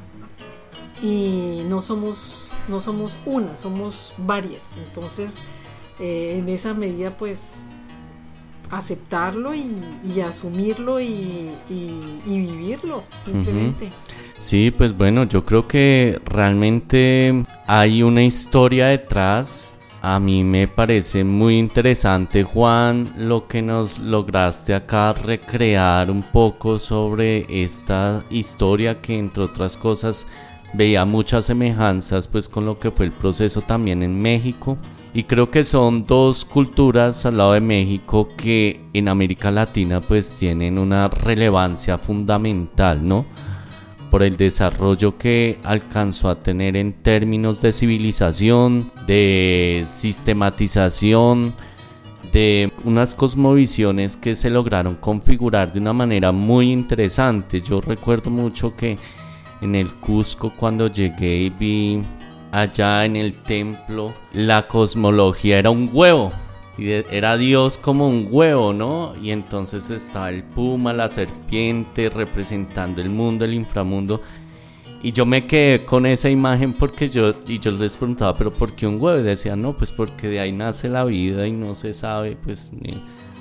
[1.02, 4.78] Y no somos, no somos una, somos varias.
[4.78, 5.42] Entonces,
[5.98, 7.66] eh, en esa medida pues
[8.70, 11.50] aceptarlo y, asumirlo y,
[12.26, 13.90] vivirlo simplemente.
[14.38, 19.74] Sí, pues bueno, yo creo que realmente hay una historia detrás.
[20.02, 26.78] A mí me parece muy interesante, Juan, lo que nos lograste acá recrear un poco
[26.78, 30.26] sobre esta historia que entre otras cosas
[30.74, 34.76] veía muchas semejanzas pues con lo que fue el proceso también en México
[35.16, 40.36] y creo que son dos culturas al lado de México que en América Latina pues
[40.36, 43.24] tienen una relevancia fundamental, ¿no?
[44.10, 51.54] Por el desarrollo que alcanzó a tener en términos de civilización, de sistematización,
[52.30, 57.62] de unas cosmovisiones que se lograron configurar de una manera muy interesante.
[57.62, 58.98] Yo recuerdo mucho que
[59.62, 62.02] en el Cusco cuando llegué y vi
[62.56, 66.32] allá en el templo, la cosmología era un huevo.
[66.78, 69.14] Y era Dios como un huevo, ¿no?
[69.22, 74.22] Y entonces estaba el puma, la serpiente, representando el mundo, el inframundo.
[75.02, 78.74] Y yo me quedé con esa imagen porque yo, y yo les preguntaba, ¿pero por
[78.74, 79.20] qué un huevo?
[79.20, 82.72] Y decían, no, pues porque de ahí nace la vida y no se sabe, pues,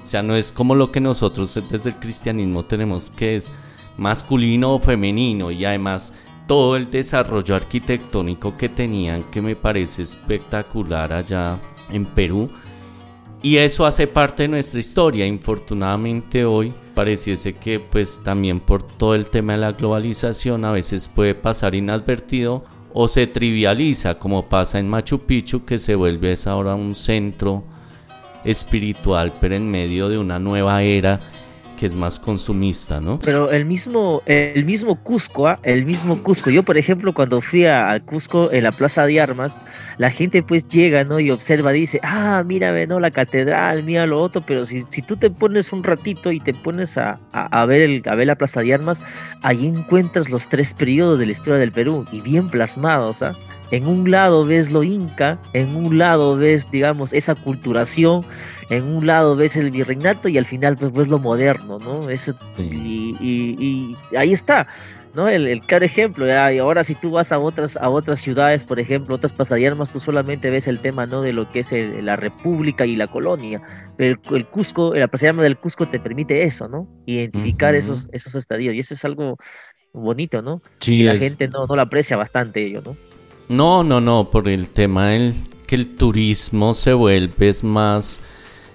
[0.03, 3.51] o sea, no es como lo que nosotros desde el cristianismo tenemos que es
[3.97, 6.13] masculino o femenino y además
[6.47, 12.47] todo el desarrollo arquitectónico que tenían que me parece espectacular allá en Perú.
[13.41, 15.25] Y eso hace parte de nuestra historia.
[15.25, 21.07] Infortunadamente hoy pareciese que pues también por todo el tema de la globalización a veces
[21.07, 26.73] puede pasar inadvertido o se trivializa como pasa en Machu Picchu que se vuelve ahora
[26.73, 27.65] un centro
[28.45, 31.19] espiritual pero en medio de una nueva era
[31.75, 33.19] que es más consumista, ¿no?
[33.19, 35.59] Pero el mismo, el mismo Cusco, ¿ah?
[35.63, 36.49] el mismo Cusco.
[36.49, 39.61] Yo, por ejemplo, cuando fui a, Cusco en la Plaza de Armas,
[39.97, 41.19] la gente pues llega, ¿no?
[41.19, 42.99] Y observa, dice, ah, mira, ¿no?
[42.99, 46.53] La catedral, mira lo otro, pero si, si tú te pones un ratito y te
[46.53, 49.01] pones a, a, ver el, a ver la Plaza de Armas,
[49.43, 53.33] ahí encuentras los tres periodos de la historia del Perú y bien plasmados, ¿ah?
[53.75, 58.21] En un lado ves lo inca, en un lado ves, digamos, esa culturación,
[58.69, 62.09] en un lado ves el virreinato y al final pues ves lo moderno, ¿no?
[62.09, 64.67] Eso, y, y, ahí está.
[65.13, 65.27] ¿no?
[65.29, 66.51] El, el claro ejemplo, ¿ya?
[66.53, 69.99] y ahora si tú vas a otras, a otras ciudades, por ejemplo, otras pasallamas, tú
[70.01, 71.21] solamente ves el tema, ¿no?
[71.21, 73.61] De lo que es el- la república y la colonia.
[73.97, 76.87] Pero el, el Cusco, la pasallama del Cusco te permite eso, ¿no?
[77.05, 79.37] Identificar esos, esos estadios, y eso es algo
[79.93, 80.61] bonito, ¿no?
[80.79, 82.95] Sí, y la es- gente no, no lo aprecia bastante ello, ¿no?
[83.47, 85.35] No, no, no, por el tema del
[85.67, 88.19] que el turismo se vuelve es más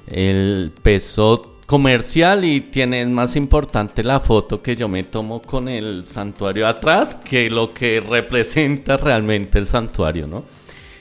[0.06, 6.06] el peso comercial y tiene más importante la foto que yo me tomo con el
[6.06, 10.44] santuario atrás que lo que representa realmente el santuario, ¿no?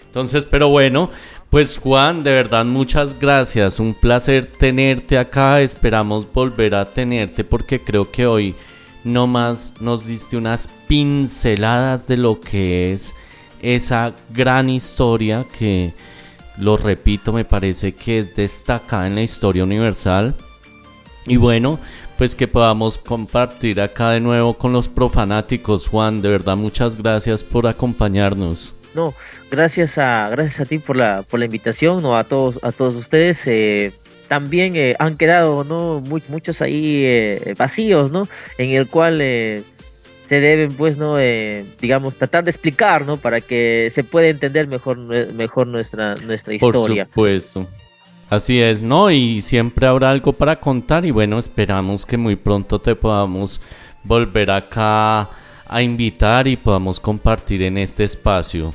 [0.06, 1.12] Entonces, pero bueno,
[1.52, 7.80] pues Juan, de verdad muchas gracias, un placer tenerte acá, esperamos volver a tenerte porque
[7.80, 8.56] creo que hoy
[9.04, 13.16] nomás nos diste unas pinceladas de lo que es
[13.62, 15.94] esa gran historia que,
[16.58, 20.36] lo repito, me parece que es destacada en la historia universal.
[21.26, 21.80] Y bueno,
[22.18, 25.88] pues que podamos compartir acá de nuevo con los profanáticos.
[25.88, 28.74] Juan, de verdad muchas gracias por acompañarnos.
[28.94, 29.14] No,
[29.52, 32.18] gracias a, gracias a ti por la, por la invitación, ¿no?
[32.18, 33.42] A todos, a todos ustedes.
[33.46, 33.92] eh,
[34.28, 36.02] también eh, han quedado, ¿no?
[36.02, 38.28] Mu- muchos ahí eh, vacíos, ¿no?
[38.58, 39.64] En el cual eh,
[40.30, 41.18] se deben, pues, ¿no?
[41.20, 43.18] Eh, digamos, tratar de explicar, ¿no?
[43.18, 47.06] Para que se pueda entender mejor, nue- mejor nuestra, nuestra Por historia.
[47.06, 47.68] supuesto.
[48.30, 49.10] Así es, ¿no?
[49.10, 53.60] Y siempre habrá algo para contar y bueno, esperamos que muy pronto te podamos
[54.04, 55.28] volver acá
[55.66, 58.72] a invitar y podamos compartir en este espacio.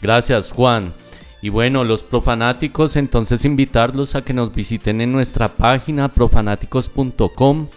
[0.00, 0.94] Gracias, Juan.
[1.42, 7.68] Y bueno, los profanáticos, entonces invitarlos a que nos visiten en nuestra página profanáticos.com,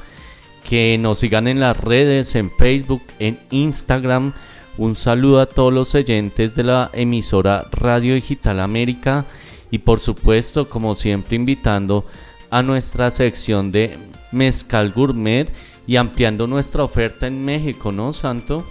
[0.68, 4.34] que nos sigan en las redes, en Facebook, en Instagram.
[4.78, 9.24] Un saludo a todos los oyentes de la emisora Radio Digital América
[9.72, 12.06] y por supuesto, como siempre, invitando
[12.50, 13.98] a nuestra sección de
[14.34, 15.50] Mezcal Gourmet
[15.88, 18.66] y ampliando nuestra oferta en México, ¿no, Santo?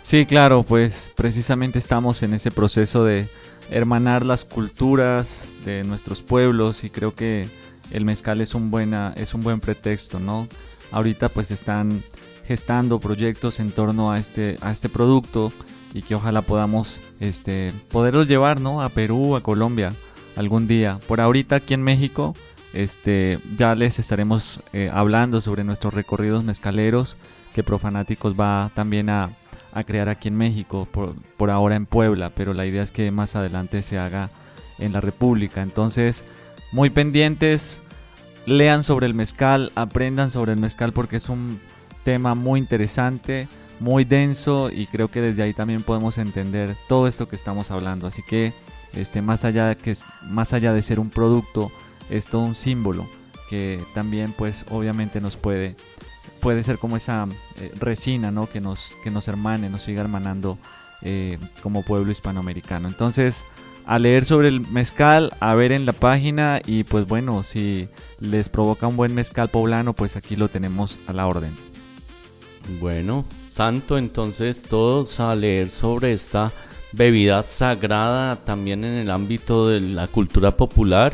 [0.00, 3.28] Sí, claro, pues precisamente estamos en ese proceso de
[3.70, 7.48] hermanar las culturas de nuestros pueblos y creo que
[7.90, 10.48] el mezcal es un buena es un buen pretexto, ¿no?
[10.92, 12.02] Ahorita pues están
[12.46, 15.52] gestando proyectos en torno a este a este producto
[15.92, 18.82] y que ojalá podamos este poderlos llevar, ¿no?
[18.82, 19.92] A Perú, a Colombia
[20.36, 20.98] algún día.
[21.06, 22.34] Por ahorita aquí en México
[22.72, 27.16] este ya les estaremos eh, hablando sobre nuestros recorridos mezcaleros
[27.54, 29.36] que Profanáticos va también a
[29.74, 33.10] a crear aquí en México, por, por ahora en Puebla, pero la idea es que
[33.10, 34.30] más adelante se haga
[34.78, 35.62] en la República.
[35.62, 36.24] Entonces,
[36.74, 37.80] muy pendientes,
[38.46, 41.60] lean sobre el mezcal, aprendan sobre el mezcal porque es un
[42.02, 43.46] tema muy interesante,
[43.78, 48.08] muy denso y creo que desde ahí también podemos entender todo esto que estamos hablando.
[48.08, 48.52] Así que,
[48.92, 49.96] este, más allá de que
[50.30, 51.70] más allá de ser un producto,
[52.10, 53.06] es todo un símbolo
[53.48, 55.76] que también, pues, obviamente nos puede
[56.40, 58.48] puede ser como esa eh, resina, ¿no?
[58.48, 60.58] Que nos, que nos hermane, nos siga hermanando
[61.02, 62.88] eh, como pueblo hispanoamericano.
[62.88, 63.44] Entonces,
[63.86, 67.88] a leer sobre el mezcal, a ver en la página y pues bueno, si
[68.20, 71.52] les provoca un buen mezcal poblano, pues aquí lo tenemos a la orden.
[72.80, 76.50] Bueno, Santo, entonces todos a leer sobre esta
[76.92, 81.12] bebida sagrada también en el ámbito de la cultura popular.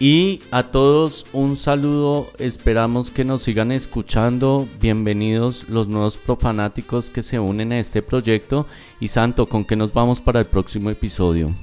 [0.00, 7.22] Y a todos un saludo, esperamos que nos sigan escuchando, bienvenidos los nuevos profanáticos que
[7.22, 8.66] se unen a este proyecto.
[8.98, 11.54] Y Santo, ¿con qué nos vamos para el próximo episodio?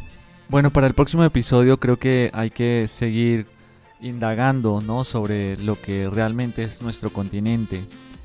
[0.51, 3.47] Bueno, para el próximo episodio creo que hay que seguir
[4.01, 5.05] indagando, ¿no?
[5.05, 7.79] Sobre lo que realmente es nuestro continente.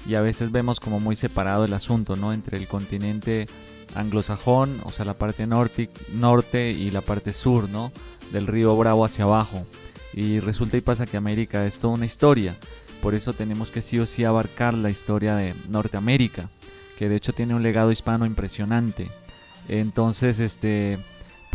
[0.09, 2.33] Y a veces vemos como muy separado el asunto, ¿no?
[2.33, 3.47] Entre el continente
[3.95, 7.93] anglosajón, o sea, la parte norte, norte y la parte sur, ¿no?
[8.33, 9.65] Del río Bravo hacia abajo.
[10.13, 12.57] Y resulta y pasa que América es toda una historia.
[13.03, 16.51] Por eso tenemos que sí o sí abarcar la historia de Norteamérica,
[16.99, 19.07] que de hecho tiene un legado hispano impresionante.
[19.69, 20.99] Entonces, este,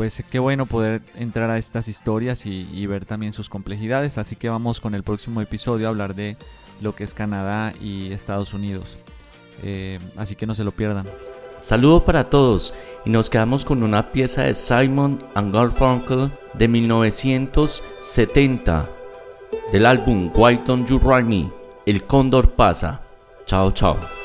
[0.02, 4.18] pues qué bueno poder entrar a estas historias y, y ver también sus complejidades.
[4.18, 6.38] Así que vamos con el próximo episodio a hablar de
[6.82, 8.98] lo que es Canadá y Estados Unidos.
[9.62, 11.06] Eh, así que no se lo pierdan.
[11.60, 12.74] Saludo para todos
[13.06, 18.90] y nos quedamos con una pieza de Simon and Garfunkel de 1970
[19.72, 21.52] del álbum Why Don't You Ride Me?
[21.86, 23.02] El cóndor pasa.
[23.46, 24.21] Chao, chao.